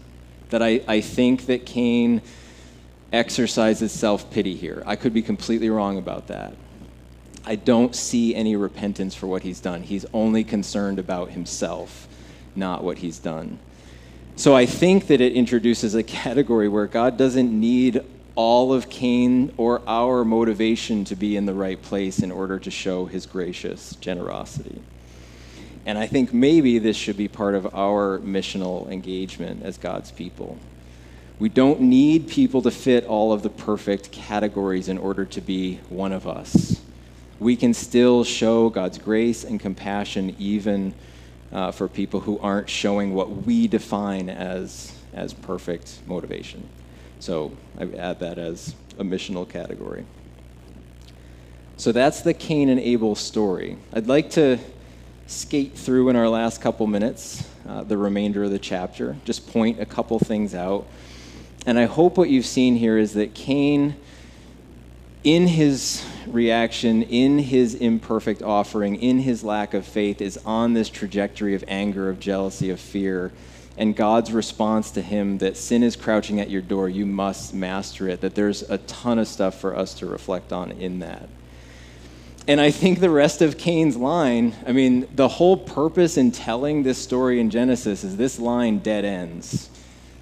That 0.50 0.62
I, 0.62 0.82
I 0.88 1.02
think 1.02 1.46
that 1.46 1.66
Cain 1.66 2.22
exercises 3.14 3.92
self 3.92 4.30
pity 4.32 4.56
here. 4.56 4.84
I 4.86 4.96
could 4.96 5.14
be 5.14 5.22
completely 5.22 5.70
wrong 5.70 5.98
about 5.98 6.28
that. 6.28 6.56
I 7.46 7.56
don't 7.56 7.96
see 7.96 8.36
any 8.36 8.56
repentance 8.56 9.16
for 9.16 9.28
what 9.28 9.44
he's 9.44 9.60
done. 9.60 9.84
He's 9.84 10.06
only 10.14 10.44
concerned 10.44 11.00
about 11.00 11.32
himself, 11.32 12.08
not 12.56 12.84
what 12.84 13.00
he's 13.00 13.20
done. 13.20 13.60
So 14.36 14.56
I 14.56 14.66
think 14.66 15.08
that 15.08 15.22
it 15.22 15.34
introduces 15.34 15.96
a 15.96 16.04
category 16.04 16.68
where 16.68 16.88
God 16.88 17.18
doesn't 17.18 17.52
need 17.58 18.02
all 18.36 18.74
of 18.74 18.90
Cain 18.90 19.54
or 19.58 19.82
our 19.88 20.24
motivation 20.24 21.04
to 21.06 21.16
be 21.16 21.36
in 21.36 21.46
the 21.46 21.54
right 21.54 21.82
place 21.82 22.20
in 22.20 22.32
order 22.32 22.60
to 22.60 22.72
show 22.72 23.06
his 23.06 23.26
gracious 23.26 23.96
generosity. 23.96 24.82
And 25.86 25.98
I 25.98 26.08
think 26.08 26.34
maybe 26.34 26.80
this 26.80 26.96
should 26.96 27.18
be 27.18 27.28
part 27.28 27.56
of 27.56 27.74
our 27.74 28.20
missional 28.20 28.90
engagement 28.92 29.64
as 29.64 29.78
God's 29.78 30.12
people. 30.12 30.58
We 31.40 31.50
don't 31.50 31.82
need 31.82 32.28
people 32.28 32.62
to 32.62 32.72
fit 32.72 33.06
all 33.06 33.34
of 33.34 33.42
the 33.42 33.50
perfect 33.50 34.12
categories 34.12 34.88
in 34.88 34.98
order 34.98 35.26
to 35.26 35.42
be 35.42 35.80
one 35.90 36.14
of 36.14 36.28
us 36.28 36.82
we 37.42 37.56
can 37.56 37.74
still 37.74 38.24
show 38.24 38.70
God's 38.70 39.00
grace 39.00 39.44
and 39.44 39.60
compassion 39.60 40.36
even 40.38 40.94
uh, 41.52 41.72
for 41.72 41.88
people 41.88 42.20
who 42.20 42.38
aren't 42.38 42.70
showing 42.70 43.16
what 43.16 43.32
we 43.32 43.68
define 43.68 44.30
as, 44.30 44.96
as 45.12 45.34
perfect 45.34 46.02
motivation. 46.06 46.70
So 47.22 47.56
I 47.78 47.84
add 47.84 48.20
that 48.22 48.40
as 48.40 48.74
a 48.98 49.04
missional 49.04 49.48
category. 49.48 50.06
So 51.78 51.92
that's 51.92 52.22
the 52.22 52.34
Cain 52.34 52.68
and 52.68 52.80
Abel 52.80 53.14
story. 53.14 53.78
I'd 53.94 54.08
like 54.08 54.32
to 54.32 54.58
skate 55.28 55.74
through 55.74 56.10
in 56.10 56.16
our 56.16 56.28
last 56.28 56.62
couple 56.62 56.88
minutes 56.88 57.48
uh, 57.70 57.84
the 57.84 57.96
remainder 57.96 58.44
of 58.44 58.50
the 58.50 58.58
chapter, 58.58 59.18
just 59.24 59.48
point 59.48 59.80
a 59.80 59.86
couple 59.86 60.18
things 60.18 60.56
out. 60.56 60.88
And 61.68 61.78
I 61.78 61.86
hope 61.86 62.18
what 62.18 62.30
you've 62.30 62.48
seen 62.48 62.76
here 62.76 62.98
is 62.98 63.14
that 63.14 63.36
Cain 63.36 63.96
in 65.24 65.46
his 65.46 66.04
reaction, 66.26 67.04
in 67.04 67.38
his 67.38 67.76
imperfect 67.76 68.42
offering, 68.42 68.96
in 68.96 69.20
his 69.20 69.44
lack 69.44 69.76
of 69.76 69.86
faith, 69.86 70.22
is 70.22 70.40
on 70.44 70.74
this 70.74 70.90
trajectory 70.90 71.54
of 71.54 71.64
anger, 71.68 72.10
of 72.10 72.20
jealousy, 72.20 72.72
of 72.72 72.80
fear. 72.80 73.32
And 73.78 73.96
God's 73.96 74.32
response 74.32 74.92
to 74.92 75.02
him 75.02 75.38
that 75.40 75.56
sin 75.58 75.82
is 75.82 75.96
crouching 75.96 76.40
at 76.40 76.50
your 76.50 76.62
door, 76.62 76.90
you 76.90 77.06
must 77.06 77.54
master 77.54 78.10
it, 78.10 78.22
that 78.22 78.36
there's 78.36 78.64
a 78.64 78.78
ton 78.80 79.18
of 79.18 79.28
stuff 79.28 79.60
for 79.60 79.76
us 79.76 79.94
to 79.96 80.06
reflect 80.06 80.52
on 80.52 80.72
in 80.74 81.00
that. 81.00 81.30
And 82.48 82.60
I 82.60 82.72
think 82.72 83.00
the 83.00 83.10
rest 83.10 83.42
of 83.42 83.58
Cain's 83.58 83.96
line, 83.96 84.56
I 84.66 84.72
mean, 84.72 85.08
the 85.16 85.28
whole 85.28 85.56
purpose 85.56 86.18
in 86.18 86.32
telling 86.32 86.84
this 86.84 86.98
story 86.98 87.40
in 87.40 87.50
Genesis 87.50 88.04
is 88.04 88.18
this 88.18 88.40
line 88.40 88.80
dead 88.80 89.06
ends. 89.06 89.70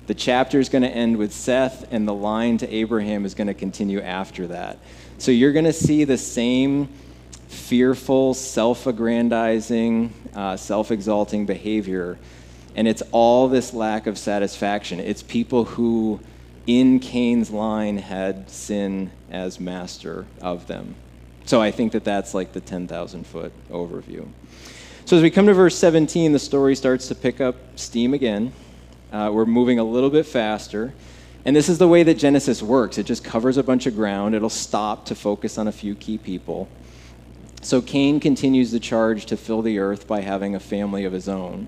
The 0.08 0.14
chapter 0.14 0.60
is 0.60 0.70
going 0.70 0.82
to 0.82 0.90
end 0.90 1.18
with 1.18 1.32
Seth, 1.32 1.92
and 1.92 2.08
the 2.08 2.14
line 2.14 2.58
to 2.58 2.74
Abraham 2.74 3.26
is 3.26 3.36
going 3.36 3.48
to 3.48 3.54
continue 3.54 4.02
after 4.02 4.48
that. 4.48 4.80
So 5.18 5.32
you're 5.32 5.54
going 5.54 5.66
to 5.66 5.74
see 5.74 6.04
the 6.04 6.18
same 6.18 6.90
fearful, 7.48 8.34
self 8.34 8.86
aggrandizing, 8.86 10.14
uh, 10.36 10.58
self 10.58 10.92
exalting 10.92 11.46
behavior. 11.46 12.18
And 12.76 12.88
it's 12.88 13.04
all 13.12 13.48
this 13.48 13.74
lack 13.74 14.08
of 14.08 14.18
satisfaction. 14.18 15.00
It's 15.00 15.24
people 15.24 15.66
who, 15.66 16.20
in 16.68 17.00
Cain's 17.00 17.52
line, 17.52 17.98
had 17.98 18.50
sin 18.50 19.12
as 19.32 19.60
master 19.60 20.26
of 20.42 20.68
them. 20.68 20.96
So 21.46 21.62
I 21.62 21.72
think 21.72 21.94
that 21.94 22.04
that's 22.04 22.34
like 22.34 22.54
the 22.54 22.62
10,000 22.62 23.26
foot 23.26 23.52
overview. 23.70 24.28
So 25.06 25.18
as 25.18 25.24
we 25.24 25.32
come 25.32 25.48
to 25.48 25.54
verse 25.56 25.76
17, 25.76 26.32
the 26.32 26.40
story 26.40 26.76
starts 26.76 27.08
to 27.08 27.16
pick 27.16 27.42
up 27.42 27.56
steam 27.76 28.14
again. 28.14 28.54
Uh, 29.12 29.32
we're 29.34 29.48
moving 29.48 29.80
a 29.80 29.84
little 29.84 30.12
bit 30.12 30.28
faster. 30.28 30.94
And 31.46 31.56
this 31.56 31.70
is 31.70 31.80
the 31.80 31.88
way 31.88 32.04
that 32.04 32.16
Genesis 32.16 32.62
works 32.62 32.98
it 32.98 33.08
just 33.08 33.24
covers 33.24 33.58
a 33.58 33.64
bunch 33.64 33.88
of 33.88 33.96
ground, 33.96 34.36
it'll 34.36 34.50
stop 34.50 35.06
to 35.06 35.16
focus 35.16 35.58
on 35.58 35.68
a 35.68 35.72
few 35.72 35.96
key 35.96 36.18
people. 36.18 36.70
So 37.62 37.82
Cain 37.82 38.20
continues 38.20 38.72
the 38.72 38.80
charge 38.80 39.26
to 39.26 39.38
fill 39.38 39.62
the 39.62 39.80
earth 39.80 40.08
by 40.08 40.22
having 40.22 40.54
a 40.54 40.60
family 40.60 41.06
of 41.06 41.14
his 41.14 41.28
own. 41.28 41.68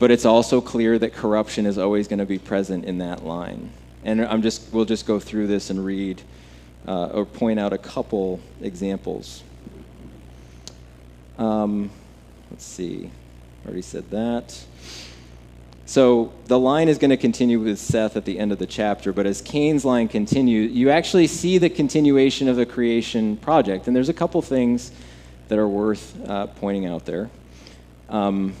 But 0.00 0.10
it's 0.10 0.24
also 0.24 0.60
clear 0.60 0.98
that 0.98 1.12
corruption 1.12 1.66
is 1.66 1.78
always 1.78 2.08
going 2.08 2.18
to 2.18 2.26
be 2.26 2.38
present 2.38 2.86
in 2.86 2.98
that 2.98 3.24
line. 3.24 3.70
And 4.02 4.24
I'm 4.24 4.40
just, 4.40 4.72
we'll 4.72 4.86
just 4.86 5.06
go 5.06 5.20
through 5.20 5.46
this 5.46 5.68
and 5.68 5.84
read 5.84 6.22
uh, 6.88 7.08
or 7.08 7.26
point 7.26 7.60
out 7.60 7.74
a 7.74 7.78
couple 7.78 8.40
examples. 8.62 9.44
Um, 11.38 11.90
let's 12.50 12.64
see. 12.64 13.10
Already 13.66 13.82
said 13.82 14.10
that. 14.10 14.64
So 15.84 16.32
the 16.46 16.58
line 16.58 16.88
is 16.88 16.96
going 16.96 17.10
to 17.10 17.18
continue 17.18 17.60
with 17.60 17.78
Seth 17.78 18.16
at 18.16 18.24
the 18.24 18.38
end 18.38 18.52
of 18.52 18.58
the 18.58 18.66
chapter, 18.66 19.12
but 19.12 19.26
as 19.26 19.42
Cain's 19.42 19.84
line 19.84 20.08
continues, 20.08 20.72
you 20.72 20.88
actually 20.88 21.26
see 21.26 21.58
the 21.58 21.68
continuation 21.68 22.48
of 22.48 22.56
the 22.56 22.64
creation 22.64 23.36
project. 23.36 23.86
And 23.86 23.94
there's 23.94 24.08
a 24.08 24.14
couple 24.14 24.40
things 24.40 24.92
that 25.48 25.58
are 25.58 25.68
worth 25.68 26.16
uh, 26.26 26.46
pointing 26.46 26.86
out 26.86 27.04
there. 27.04 27.28
Um, 28.08 28.54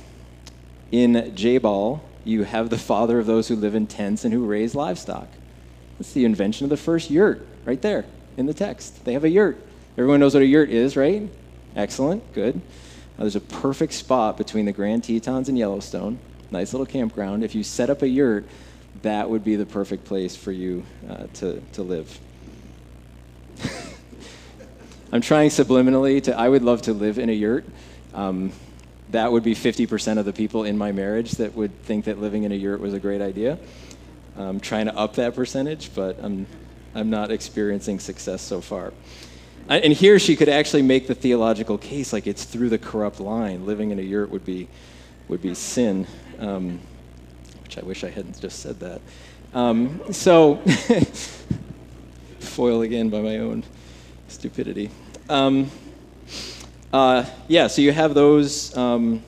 in 0.92 1.34
Jabal, 1.34 2.02
you 2.24 2.44
have 2.44 2.70
the 2.70 2.78
father 2.78 3.18
of 3.18 3.26
those 3.26 3.48
who 3.48 3.56
live 3.56 3.74
in 3.74 3.86
tents 3.86 4.24
and 4.24 4.34
who 4.34 4.46
raise 4.46 4.74
livestock. 4.74 5.28
That's 5.98 6.12
the 6.12 6.24
invention 6.24 6.64
of 6.64 6.70
the 6.70 6.76
first 6.76 7.10
yurt, 7.10 7.46
right 7.64 7.80
there 7.80 8.04
in 8.36 8.46
the 8.46 8.54
text. 8.54 9.04
They 9.04 9.12
have 9.12 9.24
a 9.24 9.28
yurt. 9.28 9.60
Everyone 9.96 10.20
knows 10.20 10.34
what 10.34 10.42
a 10.42 10.46
yurt 10.46 10.70
is, 10.70 10.96
right? 10.96 11.28
Excellent, 11.76 12.32
good. 12.32 12.54
Now, 12.56 13.24
there's 13.24 13.36
a 13.36 13.40
perfect 13.40 13.92
spot 13.92 14.36
between 14.36 14.64
the 14.64 14.72
Grand 14.72 15.04
Tetons 15.04 15.48
and 15.48 15.58
Yellowstone. 15.58 16.18
Nice 16.50 16.72
little 16.72 16.86
campground. 16.86 17.44
If 17.44 17.54
you 17.54 17.62
set 17.62 17.90
up 17.90 18.02
a 18.02 18.08
yurt, 18.08 18.46
that 19.02 19.28
would 19.28 19.44
be 19.44 19.56
the 19.56 19.66
perfect 19.66 20.04
place 20.04 20.34
for 20.34 20.52
you 20.52 20.84
uh, 21.08 21.26
to, 21.34 21.60
to 21.72 21.82
live. 21.82 22.18
I'm 25.12 25.20
trying 25.20 25.50
subliminally 25.50 26.22
to, 26.24 26.36
I 26.36 26.48
would 26.48 26.62
love 26.62 26.82
to 26.82 26.92
live 26.92 27.18
in 27.18 27.28
a 27.28 27.32
yurt. 27.32 27.64
Um, 28.14 28.52
that 29.10 29.32
would 29.32 29.42
be 29.42 29.54
50% 29.54 30.18
of 30.18 30.24
the 30.24 30.32
people 30.32 30.64
in 30.64 30.78
my 30.78 30.92
marriage 30.92 31.32
that 31.32 31.54
would 31.54 31.82
think 31.82 32.04
that 32.04 32.20
living 32.20 32.44
in 32.44 32.52
a 32.52 32.54
yurt 32.54 32.80
was 32.80 32.94
a 32.94 33.00
great 33.00 33.20
idea. 33.20 33.58
I'm 34.36 34.60
trying 34.60 34.86
to 34.86 34.96
up 34.96 35.14
that 35.16 35.34
percentage, 35.34 35.94
but 35.94 36.18
I'm, 36.22 36.46
I'm 36.94 37.10
not 37.10 37.30
experiencing 37.30 37.98
success 37.98 38.42
so 38.42 38.60
far. 38.60 38.92
And 39.68 39.92
here 39.92 40.18
she 40.18 40.34
could 40.34 40.48
actually 40.48 40.82
make 40.82 41.06
the 41.06 41.14
theological 41.14 41.78
case 41.78 42.12
like 42.12 42.26
it's 42.26 42.44
through 42.44 42.70
the 42.70 42.78
corrupt 42.78 43.20
line. 43.20 43.66
Living 43.66 43.90
in 43.90 43.98
a 43.98 44.02
yurt 44.02 44.30
would 44.30 44.44
be, 44.44 44.68
would 45.28 45.42
be 45.42 45.54
sin, 45.54 46.06
um, 46.38 46.80
which 47.62 47.78
I 47.78 47.82
wish 47.82 48.02
I 48.02 48.10
hadn't 48.10 48.40
just 48.40 48.60
said 48.60 48.80
that. 48.80 49.00
Um, 49.52 50.00
so, 50.12 50.56
foil 52.40 52.82
again 52.82 53.10
by 53.10 53.20
my 53.20 53.38
own 53.38 53.62
stupidity. 54.28 54.90
Um, 55.28 55.70
uh, 56.92 57.24
yeah, 57.48 57.66
so 57.66 57.82
you 57.82 57.92
have 57.92 58.14
those. 58.14 58.76
Um, 58.76 59.22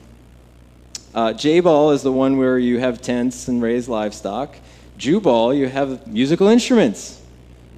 uh, 1.13 1.31
Jabal 1.33 1.91
is 1.91 2.01
the 2.01 2.11
one 2.11 2.37
where 2.37 2.57
you 2.57 2.79
have 2.79 3.01
tents 3.01 3.47
and 3.47 3.61
raise 3.61 3.87
livestock. 3.87 4.55
Jubal, 4.97 5.53
you 5.53 5.67
have 5.67 6.07
musical 6.07 6.47
instruments. 6.47 7.21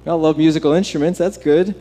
I 0.06 0.12
love 0.12 0.38
musical 0.38 0.72
instruments. 0.72 1.18
That's 1.18 1.36
good. 1.36 1.74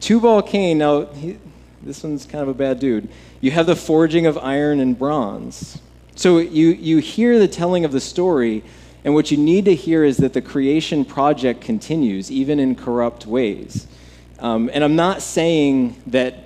Tubal-Cain, 0.00 0.78
now 0.78 1.06
he, 1.06 1.38
this 1.82 2.02
one's 2.02 2.26
kind 2.26 2.42
of 2.42 2.48
a 2.48 2.54
bad 2.54 2.78
dude. 2.78 3.08
You 3.40 3.50
have 3.50 3.66
the 3.66 3.76
forging 3.76 4.26
of 4.26 4.38
iron 4.38 4.80
and 4.80 4.98
bronze. 4.98 5.80
So 6.14 6.38
you, 6.38 6.68
you 6.68 6.98
hear 6.98 7.38
the 7.38 7.48
telling 7.48 7.84
of 7.84 7.92
the 7.92 8.00
story, 8.00 8.62
and 9.04 9.14
what 9.14 9.30
you 9.30 9.36
need 9.36 9.64
to 9.64 9.74
hear 9.74 10.04
is 10.04 10.18
that 10.18 10.32
the 10.32 10.42
creation 10.42 11.04
project 11.04 11.60
continues, 11.62 12.30
even 12.30 12.60
in 12.60 12.74
corrupt 12.74 13.26
ways. 13.26 13.86
Um, 14.38 14.70
and 14.72 14.84
I'm 14.84 14.96
not 14.96 15.22
saying 15.22 16.02
that 16.08 16.44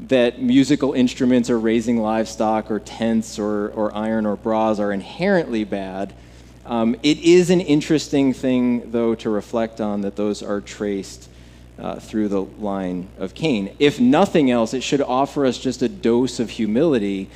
that 0.00 0.40
musical 0.40 0.92
instruments 0.92 1.50
or 1.50 1.58
raising 1.58 1.98
livestock 1.98 2.70
or 2.70 2.78
tents 2.78 3.38
or, 3.38 3.70
or 3.70 3.94
iron 3.94 4.26
or 4.26 4.36
bras 4.36 4.78
are 4.78 4.92
inherently 4.92 5.64
bad. 5.64 6.12
Um, 6.64 6.94
it 7.02 7.18
is 7.18 7.50
an 7.50 7.60
interesting 7.60 8.32
thing, 8.32 8.90
though, 8.90 9.14
to 9.16 9.30
reflect 9.30 9.80
on 9.80 10.02
that 10.02 10.16
those 10.16 10.42
are 10.42 10.60
traced 10.60 11.28
uh, 11.78 11.98
through 11.98 12.28
the 12.28 12.42
line 12.42 13.08
of 13.18 13.34
Cain. 13.34 13.74
If 13.78 13.98
nothing 13.98 14.50
else, 14.50 14.74
it 14.74 14.82
should 14.82 15.00
offer 15.00 15.46
us 15.46 15.58
just 15.58 15.82
a 15.82 15.88
dose 15.88 16.38
of 16.38 16.50
humility, 16.50 17.30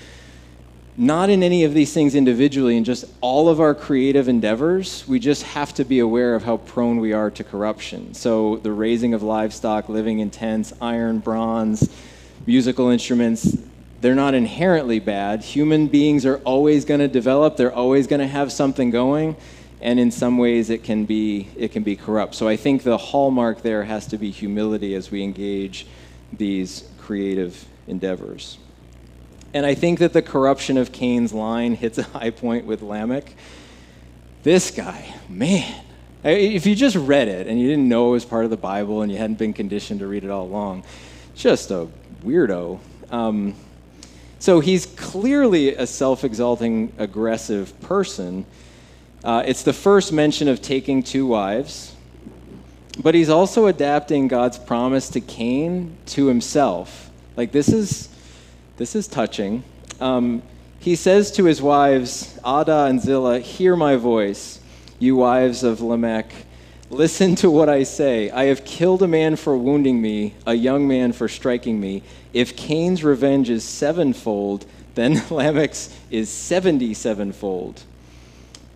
not 0.97 1.31
in 1.31 1.43
any 1.43 1.65
of 1.65 1.75
these 1.75 1.93
things 1.93 2.15
individually, 2.15 2.77
in 2.77 2.85
just 2.85 3.07
all 3.21 3.49
of 3.49 3.61
our 3.61 3.75
creative 3.75 4.29
endeavors. 4.29 5.07
We 5.09 5.19
just 5.19 5.43
have 5.45 5.73
to 5.75 5.85
be 5.85 6.01
aware 6.01 6.35
of 6.35 6.45
how 6.45 6.59
prone 6.59 6.99
we 6.99 7.13
are 7.13 7.31
to 7.31 7.43
corruption. 7.43 8.15
So, 8.15 8.57
the 8.59 8.73
raising 8.73 9.15
of 9.15 9.23
livestock, 9.23 9.89
living 9.89 10.19
in 10.19 10.31
tents, 10.31 10.73
iron, 10.81 11.21
bronze, 11.21 11.89
musical 12.47 12.89
instruments, 12.91 13.57
they're 14.01 14.15
not 14.15 14.35
inherently 14.35 14.99
bad. 14.99 15.43
Human 15.43 15.87
beings 15.87 16.27
are 16.27 16.39
always 16.39 16.85
going 16.85 17.01
to 17.01 17.09
develop, 17.09 17.57
they're 17.57 17.73
always 17.73 18.07
going 18.07 18.21
to 18.21 18.27
have 18.27 18.51
something 18.51 18.91
going, 18.91 19.37
and 19.81 20.01
in 20.01 20.11
some 20.11 20.39
ways 20.39 20.71
it 20.71 20.83
can 20.83 21.05
be 21.05 21.49
it 21.57 21.73
can 21.73 21.83
be 21.83 21.97
corrupt. 21.97 22.35
So 22.35 22.49
I 22.49 22.57
think 22.57 22.83
the 22.83 22.99
hallmark 22.99 23.63
there 23.63 23.85
has 23.85 24.07
to 24.09 24.19
be 24.19 24.31
humility 24.31 24.95
as 24.95 25.11
we 25.11 25.23
engage 25.23 25.87
these 26.33 26.89
creative 26.99 27.65
endeavors. 27.87 28.59
And 29.55 29.67
I 29.67 29.75
think 29.75 29.99
that 29.99 30.13
the 30.13 30.23
corruption 30.23 30.79
of 30.79 30.93
Cain's 30.93 31.33
line 31.33 31.75
hits 31.75 31.99
a 31.99 32.05
high 32.05 32.31
point 32.31 32.65
with 32.65 32.83
Lamech. 32.83 33.35
This 34.43 34.71
guy, 34.71 35.15
man, 35.29 35.85
if 36.25 36.67
you 36.67 36.75
just 36.75 36.97
read 36.97 37.29
it 37.29 37.47
and 37.47 37.61
you 37.61 37.69
didn't 37.69 37.89
know 37.89 38.09
it 38.09 38.13
was 38.13 38.25
part 38.25 38.45
of 38.45 38.51
the 38.51 38.57
Bible 38.57 39.03
and 39.03 39.13
you 39.13 39.19
hadn't 39.19 39.39
been 39.39 39.53
conditioned 39.53 40.01
to 40.01 40.07
read 40.07 40.25
it 40.25 40.31
all 40.31 40.45
along, 40.45 40.85
just 41.35 41.71
a 41.71 41.89
weirdo. 42.23 42.79
Um, 43.11 43.55
so 44.39 44.61
he's 44.61 44.87
clearly 44.87 45.75
a 45.75 45.87
self 45.87 46.25
exalting, 46.25 46.93
aggressive 46.99 47.79
person. 47.81 48.45
Uh, 49.23 49.45
it's 49.47 49.63
the 49.63 49.73
first 49.73 50.13
mention 50.13 50.49
of 50.49 50.61
taking 50.61 51.03
two 51.03 51.27
wives, 51.27 51.95
but 53.01 53.15
he's 53.15 53.29
also 53.29 53.67
adapting 53.67 54.27
God's 54.27 54.59
promise 54.59 55.09
to 55.11 55.21
Cain 55.21 55.97
to 56.07 56.27
himself. 56.27 57.11
Like, 57.37 57.53
this 57.53 57.69
is, 57.69 58.09
this 58.79 58.97
is 58.97 59.07
touching. 59.07 59.63
Um, 60.01 60.43
he 60.81 60.97
says 60.97 61.31
to 61.33 61.45
his 61.45 61.63
wives, 61.63 62.37
Adah 62.45 62.87
and 62.87 63.01
Zillah, 63.01 63.39
Hear 63.39 63.77
my 63.77 63.95
voice, 63.95 64.59
you 64.99 65.15
wives 65.15 65.63
of 65.63 65.81
Lamech. 65.81 66.33
Listen 66.93 67.35
to 67.37 67.51
what 67.51 67.71
I 67.71 67.85
say. 67.85 68.31
I 68.31 68.45
have 68.45 68.67
killed 68.67 69.03
a 69.03 69.09
man 69.09 69.37
for 69.37 69.57
wounding 69.57 70.03
me, 70.03 70.35
a 70.47 70.53
young 70.53 70.87
man 70.87 71.13
for 71.13 71.27
striking 71.27 71.81
me. 71.81 72.03
If 72.35 72.55
Cain's 72.55 73.03
revenge 73.03 73.49
is 73.49 73.65
sevenfold, 73.65 74.67
then 74.95 75.15
Lamech's 75.31 75.99
is 76.11 76.29
77fold. 76.29 77.81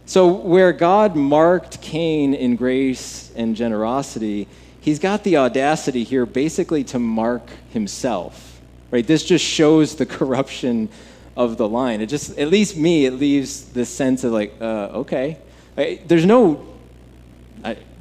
So, 0.07 0.29
where 0.29 0.73
God 0.73 1.15
marked 1.15 1.83
Cain 1.83 2.33
in 2.33 2.57
grace 2.57 3.31
and 3.37 3.55
generosity, 3.55 4.49
he's 4.81 4.99
got 4.99 5.23
the 5.23 5.37
audacity 5.37 6.03
here 6.03 6.25
basically 6.25 6.85
to 6.85 6.99
mark 6.99 7.47
himself. 7.75 8.63
Right? 8.91 9.07
This 9.07 9.25
just 9.27 9.45
shows 9.45 9.97
the 9.97 10.07
corruption 10.17 10.89
of 11.37 11.59
the 11.59 11.69
line. 11.69 12.01
It 12.01 12.07
just, 12.07 12.39
at 12.39 12.49
least 12.49 12.79
me, 12.79 13.05
it 13.05 13.13
leaves 13.13 13.67
this 13.67 13.91
sense 13.91 14.25
of 14.25 14.33
like, 14.33 14.55
uh, 14.59 15.05
okay. 15.05 15.37
There's 15.77 16.25
no 16.25 16.67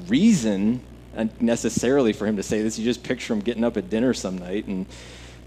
reason 0.07 0.81
uh, 1.15 1.25
necessarily 1.39 2.13
for 2.13 2.25
him 2.25 2.37
to 2.37 2.43
say 2.43 2.61
this. 2.61 2.77
You 2.77 2.85
just 2.85 3.03
picture 3.03 3.33
him 3.33 3.41
getting 3.41 3.63
up 3.63 3.77
at 3.77 3.89
dinner 3.89 4.13
some 4.13 4.37
night 4.37 4.67
and 4.67 4.85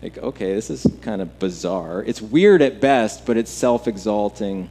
like, 0.03 0.19
okay, 0.19 0.55
this 0.55 0.71
is 0.71 0.87
kind 1.03 1.21
of 1.21 1.39
bizarre. 1.39 2.03
It's 2.03 2.23
weird 2.23 2.63
at 2.63 2.81
best, 2.81 3.27
but 3.27 3.37
it's 3.37 3.51
self-exalting 3.51 4.71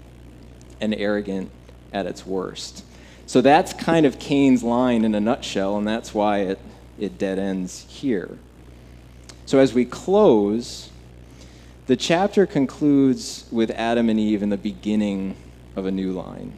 and 0.80 0.96
arrogant 0.96 1.52
at 1.92 2.06
its 2.06 2.26
worst. 2.26 2.84
So 3.26 3.42
that's 3.42 3.74
kind 3.74 4.06
of 4.06 4.20
Cain's 4.20 4.64
line 4.64 5.04
in 5.04 5.14
a 5.14 5.20
nutshell, 5.20 5.78
and 5.78 5.86
that's 5.86 6.14
why 6.14 6.40
it, 6.40 6.60
it 6.98 7.18
dead 7.18 7.40
ends 7.40 7.86
here. 7.90 8.38
So 9.46 9.60
as 9.60 9.74
we 9.74 9.84
close, 9.84 10.90
the 11.88 11.98
chapter 11.98 12.46
concludes 12.46 13.46
with 13.52 13.70
Adam 13.72 14.10
and 14.10 14.20
Eve 14.20 14.44
in 14.44 14.50
the 14.50 14.58
beginning 14.58 15.36
of 15.76 15.86
a 15.86 15.92
new 15.92 16.14
line 16.14 16.58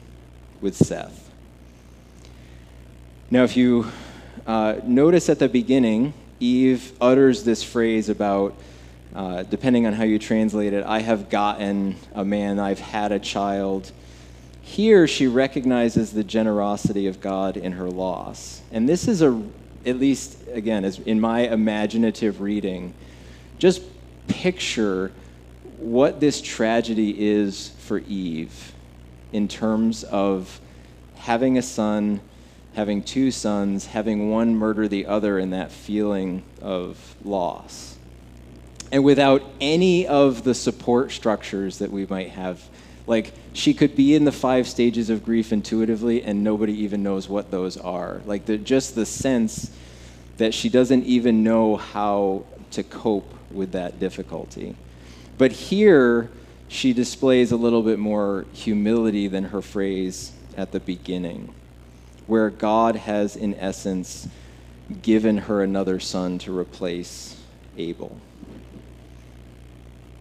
with 0.62 0.76
Seth. 0.76 1.29
Now, 3.32 3.44
if 3.44 3.56
you 3.56 3.86
uh, 4.48 4.78
notice 4.84 5.30
at 5.30 5.38
the 5.38 5.48
beginning, 5.48 6.16
Eve 6.40 6.94
utters 7.00 7.44
this 7.44 7.62
phrase 7.62 8.10
about, 8.10 8.56
uh, 9.14 9.44
depending 9.44 9.86
on 9.86 9.94
how 9.94 10.04
you 10.04 10.18
translate 10.18 10.74
it, 10.74 10.84
I 10.84 11.02
have 11.02 11.30
gotten 11.30 11.96
a 12.16 12.26
man, 12.26 12.58
I've 12.58 12.80
had 12.80 13.12
a 13.12 13.20
child. 13.20 13.92
Here, 14.64 15.08
she 15.08 15.28
recognizes 15.28 16.12
the 16.12 16.24
generosity 16.24 17.06
of 17.06 17.22
God 17.22 17.56
in 17.56 17.74
her 17.74 17.88
loss. 17.88 18.64
And 18.72 18.90
this 18.90 19.08
is 19.08 19.22
a, 19.22 19.40
at 19.86 20.00
least, 20.00 20.40
again, 20.52 20.84
as 20.84 20.98
in 20.98 21.22
my 21.22 21.42
imaginative 21.42 22.42
reading, 22.42 22.96
just 23.60 23.84
picture 24.28 25.12
what 25.78 26.20
this 26.20 26.42
tragedy 26.42 27.30
is 27.30 27.70
for 27.78 28.00
Eve 28.00 28.74
in 29.32 29.48
terms 29.48 30.04
of 30.06 30.60
having 31.14 31.60
a 31.60 31.62
son 31.62 32.22
having 32.80 33.04
two 33.04 33.30
sons, 33.30 33.88
having 33.88 34.32
one 34.32 34.56
murder 34.56 34.88
the 34.88 35.06
other, 35.06 35.38
and 35.38 35.52
that 35.52 35.70
feeling 35.70 36.42
of 36.62 37.14
loss. 37.26 37.98
And 38.90 39.04
without 39.04 39.44
any 39.60 40.08
of 40.08 40.46
the 40.46 40.54
support 40.54 41.12
structures 41.12 41.80
that 41.80 41.92
we 41.92 42.06
might 42.06 42.30
have, 42.30 42.64
like 43.06 43.34
she 43.52 43.74
could 43.74 43.98
be 43.98 44.16
in 44.16 44.24
the 44.24 44.32
five 44.32 44.66
stages 44.66 45.10
of 45.10 45.26
grief 45.26 45.52
intuitively, 45.52 46.24
and 46.24 46.42
nobody 46.42 46.72
even 46.86 47.04
knows 47.04 47.28
what 47.28 47.52
those 47.52 47.76
are. 47.76 48.22
Like 48.26 48.46
the, 48.46 48.58
just 48.58 48.96
the 48.96 49.06
sense 49.06 49.70
that 50.38 50.54
she 50.54 50.70
doesn't 50.70 51.04
even 51.04 51.44
know 51.44 51.76
how 51.76 52.46
to 52.72 52.84
cope 52.84 53.34
with 53.52 53.74
that 53.74 54.00
difficulty. 54.00 54.74
But 55.38 55.52
here, 55.52 56.32
she 56.70 56.94
displays 56.94 57.52
a 57.52 57.58
little 57.58 57.84
bit 57.84 58.00
more 58.00 58.46
humility 58.54 59.28
than 59.28 59.44
her 59.44 59.62
phrase 59.62 60.32
at 60.56 60.72
the 60.72 60.80
beginning 60.80 61.54
where 62.30 62.50
God 62.50 62.96
has, 62.96 63.36
in 63.36 63.56
essence, 63.56 64.28
given 65.02 65.38
her 65.38 65.64
another 65.64 66.00
son 66.00 66.38
to 66.40 66.58
replace 66.58 67.36
Abel. 67.78 68.16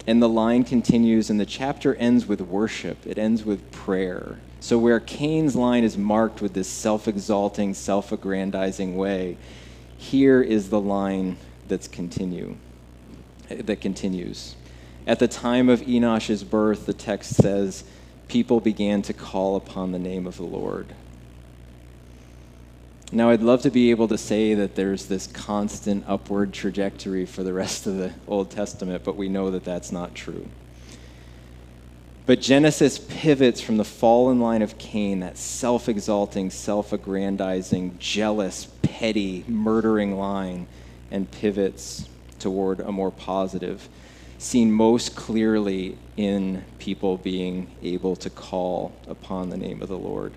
And 0.06 0.22
the 0.22 0.28
line 0.28 0.64
continues, 0.64 1.28
and 1.28 1.38
the 1.38 1.46
chapter 1.46 1.94
ends 1.96 2.26
with 2.26 2.40
worship. 2.40 3.06
It 3.06 3.18
ends 3.18 3.44
with 3.44 3.70
prayer. 3.70 4.38
So, 4.61 4.78
where 4.78 5.00
Cain's 5.00 5.54
line 5.54 5.84
is 5.84 5.98
marked 5.98 6.40
with 6.40 6.54
this 6.54 6.68
self 6.68 7.06
exalting, 7.06 7.74
self 7.74 8.11
aggrandizing 8.11 8.96
way, 8.96 9.36
here 9.98 10.40
is 10.40 10.70
the 10.70 10.80
line 10.80 11.36
that's 11.68 11.88
continue, 11.88 12.56
that 13.50 13.82
continues. 13.82 14.56
At 15.06 15.18
the 15.18 15.28
time 15.28 15.68
of 15.68 15.82
Enosh's 15.82 16.42
birth, 16.42 16.86
the 16.86 16.94
text 16.94 17.34
says, 17.34 17.84
people 18.28 18.61
began 18.61 19.02
to 19.02 19.12
call 19.12 19.56
upon 19.56 19.92
the 19.92 19.98
name 19.98 20.26
of 20.26 20.36
the 20.36 20.44
Lord. 20.44 20.94
Now, 23.11 23.30
I'd 23.30 23.40
love 23.40 23.62
to 23.62 23.70
be 23.70 23.90
able 23.90 24.09
to 24.09 24.18
say 24.18 24.52
that 24.52 24.74
there's 24.74 25.06
this 25.06 25.26
constant 25.26 26.04
upward 26.06 26.52
trajectory 26.52 27.24
for 27.24 27.42
the 27.42 27.54
rest 27.54 27.86
of 27.86 27.96
the 27.96 28.12
Old 28.26 28.50
Testament, 28.50 29.02
but 29.02 29.16
we 29.16 29.30
know 29.30 29.50
that 29.50 29.64
that's 29.64 29.90
not 29.90 30.14
true. 30.14 30.46
But 32.26 32.42
Genesis 32.42 32.98
pivots 32.98 33.62
from 33.62 33.78
the 33.78 33.84
fallen 33.84 34.40
line 34.40 34.61
of 34.61 34.76
Cain, 34.76 35.20
that 35.20 35.38
self 35.38 35.88
exalting, 35.88 36.50
self 36.50 36.92
aggrandizing, 36.92 37.96
jealous, 37.98 38.66
petty, 38.82 39.42
murdering 39.48 40.18
line, 40.18 40.66
and 41.11 41.30
pivots 41.30 42.06
toward 42.38 42.80
a 42.80 42.92
more 42.92 43.11
positive, 43.11 43.88
seen 44.36 44.70
most 44.70 45.16
clearly 45.16 45.96
in 46.18 46.62
people 46.78 47.16
being 47.16 47.70
able 47.82 48.16
to 48.16 48.28
call 48.28 48.92
upon 49.06 49.48
the 49.48 49.56
name 49.56 49.80
of 49.80 49.88
the 49.88 49.98
Lord. 49.98 50.34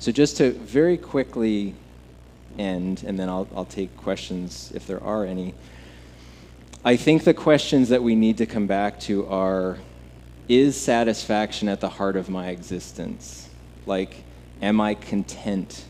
So, 0.00 0.10
just 0.10 0.38
to 0.38 0.52
very 0.52 0.96
quickly 0.96 1.74
end, 2.58 3.04
and 3.06 3.18
then 3.18 3.28
I'll, 3.28 3.46
I'll 3.54 3.66
take 3.66 3.94
questions 3.98 4.72
if 4.74 4.86
there 4.86 5.02
are 5.04 5.26
any. 5.26 5.52
I 6.82 6.96
think 6.96 7.24
the 7.24 7.34
questions 7.34 7.90
that 7.90 8.02
we 8.02 8.14
need 8.14 8.38
to 8.38 8.46
come 8.46 8.66
back 8.66 8.98
to 9.00 9.26
are 9.26 9.76
Is 10.48 10.80
satisfaction 10.80 11.68
at 11.68 11.80
the 11.80 11.90
heart 11.90 12.16
of 12.16 12.30
my 12.30 12.48
existence? 12.48 13.50
Like, 13.84 14.24
am 14.62 14.80
I 14.80 14.94
content 14.94 15.84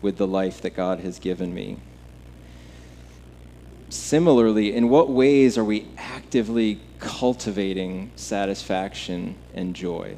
with 0.00 0.16
the 0.16 0.26
life 0.26 0.62
that 0.62 0.74
God 0.74 1.00
has 1.00 1.18
given 1.18 1.52
me? 1.52 1.76
Similarly, 3.90 4.74
in 4.74 4.88
what 4.88 5.10
ways 5.10 5.58
are 5.58 5.64
we 5.64 5.88
actively 5.98 6.80
cultivating 7.00 8.12
satisfaction 8.16 9.34
and 9.52 9.76
joy? 9.76 10.16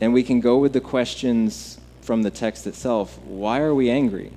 And 0.00 0.12
we 0.12 0.22
can 0.22 0.40
go 0.40 0.58
with 0.58 0.72
the 0.72 0.80
questions 0.80 1.78
from 2.02 2.22
the 2.22 2.30
text 2.30 2.66
itself 2.66 3.18
why 3.24 3.60
are 3.60 3.74
we 3.74 3.90
angry? 3.90 4.32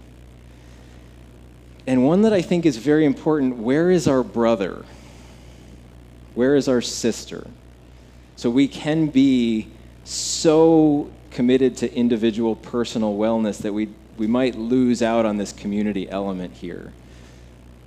And 1.86 2.06
one 2.06 2.22
that 2.24 2.34
I 2.34 2.42
think 2.42 2.66
is 2.66 2.78
very 2.78 3.06
important 3.06 3.58
where 3.58 3.92
is 3.92 4.08
our 4.08 4.24
brother? 4.24 4.86
Where 6.36 6.56
is 6.56 6.68
our 6.68 6.82
sister? 6.82 7.48
So 8.36 8.50
we 8.50 8.68
can 8.68 9.08
be 9.08 9.68
so 10.04 11.12
committed 11.32 11.78
to 11.78 11.94
individual 11.94 12.56
personal 12.56 13.18
wellness 13.18 13.62
that 13.62 13.74
we, 13.74 13.90
we 14.18 14.28
might 14.28 14.56
lose 14.56 15.02
out 15.02 15.26
on 15.26 15.38
this 15.38 15.52
community 15.52 16.10
element 16.10 16.54
here. 16.54 16.94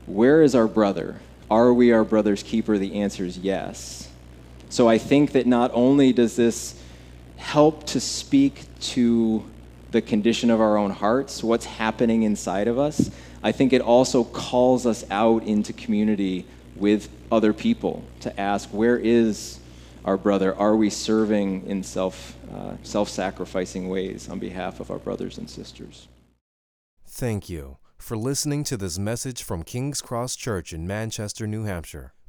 Where 0.07 0.43
is 0.43 0.55
our 0.55 0.69
brother? 0.69 1.21
Are 1.51 1.73
we 1.73 1.93
our 1.93 2.05
brother's 2.05 2.43
keeper? 2.43 2.79
The 2.79 3.01
answer 3.01 3.25
is 3.25 3.39
yes. 3.39 4.09
So 4.69 4.89
I 4.89 4.99
think 4.99 5.33
that 5.33 5.47
not 5.47 5.71
only 5.75 6.13
does 6.13 6.37
this 6.37 6.82
help 7.43 7.85
to 7.85 8.01
speak 8.01 8.65
to 8.81 9.45
the 9.91 10.01
condition 10.01 10.51
of 10.51 10.61
our 10.61 10.77
own 10.79 10.91
hearts, 10.91 11.43
what's 11.43 11.67
happening 11.67 12.23
inside 12.23 12.69
of 12.69 12.79
us, 12.79 13.11
I 13.43 13.53
think 13.53 13.73
it 13.73 13.83
also 13.83 14.25
calls 14.25 14.87
us 14.87 15.05
out 15.11 15.43
into 15.43 15.73
community 15.73 16.47
with 16.77 17.09
other 17.31 17.53
people 17.53 18.05
to 18.21 18.41
ask, 18.41 18.71
where 18.71 18.97
is 18.97 19.59
our 20.05 20.17
brother? 20.17 20.57
Are 20.57 20.77
we 20.77 20.89
serving 20.89 21.67
in 21.67 21.83
self, 21.83 22.37
uh, 22.55 22.77
self-sacrificing 22.83 23.89
ways 23.89 24.29
on 24.29 24.39
behalf 24.39 24.81
of 24.81 24.91
our 24.91 24.99
brothers 24.99 25.37
and 25.37 25.51
sisters? 25.51 26.09
Thank 27.07 27.51
you 27.51 27.77
for 27.99 28.17
listening 28.17 28.65
to 28.65 28.77
this 28.77 28.99
message 28.99 29.43
from 29.43 29.63
King's 29.63 30.01
Cross 30.01 30.37
Church 30.37 30.73
in 30.73 30.87
Manchester, 30.87 31.47
New 31.47 31.65
Hampshire. 31.65 32.15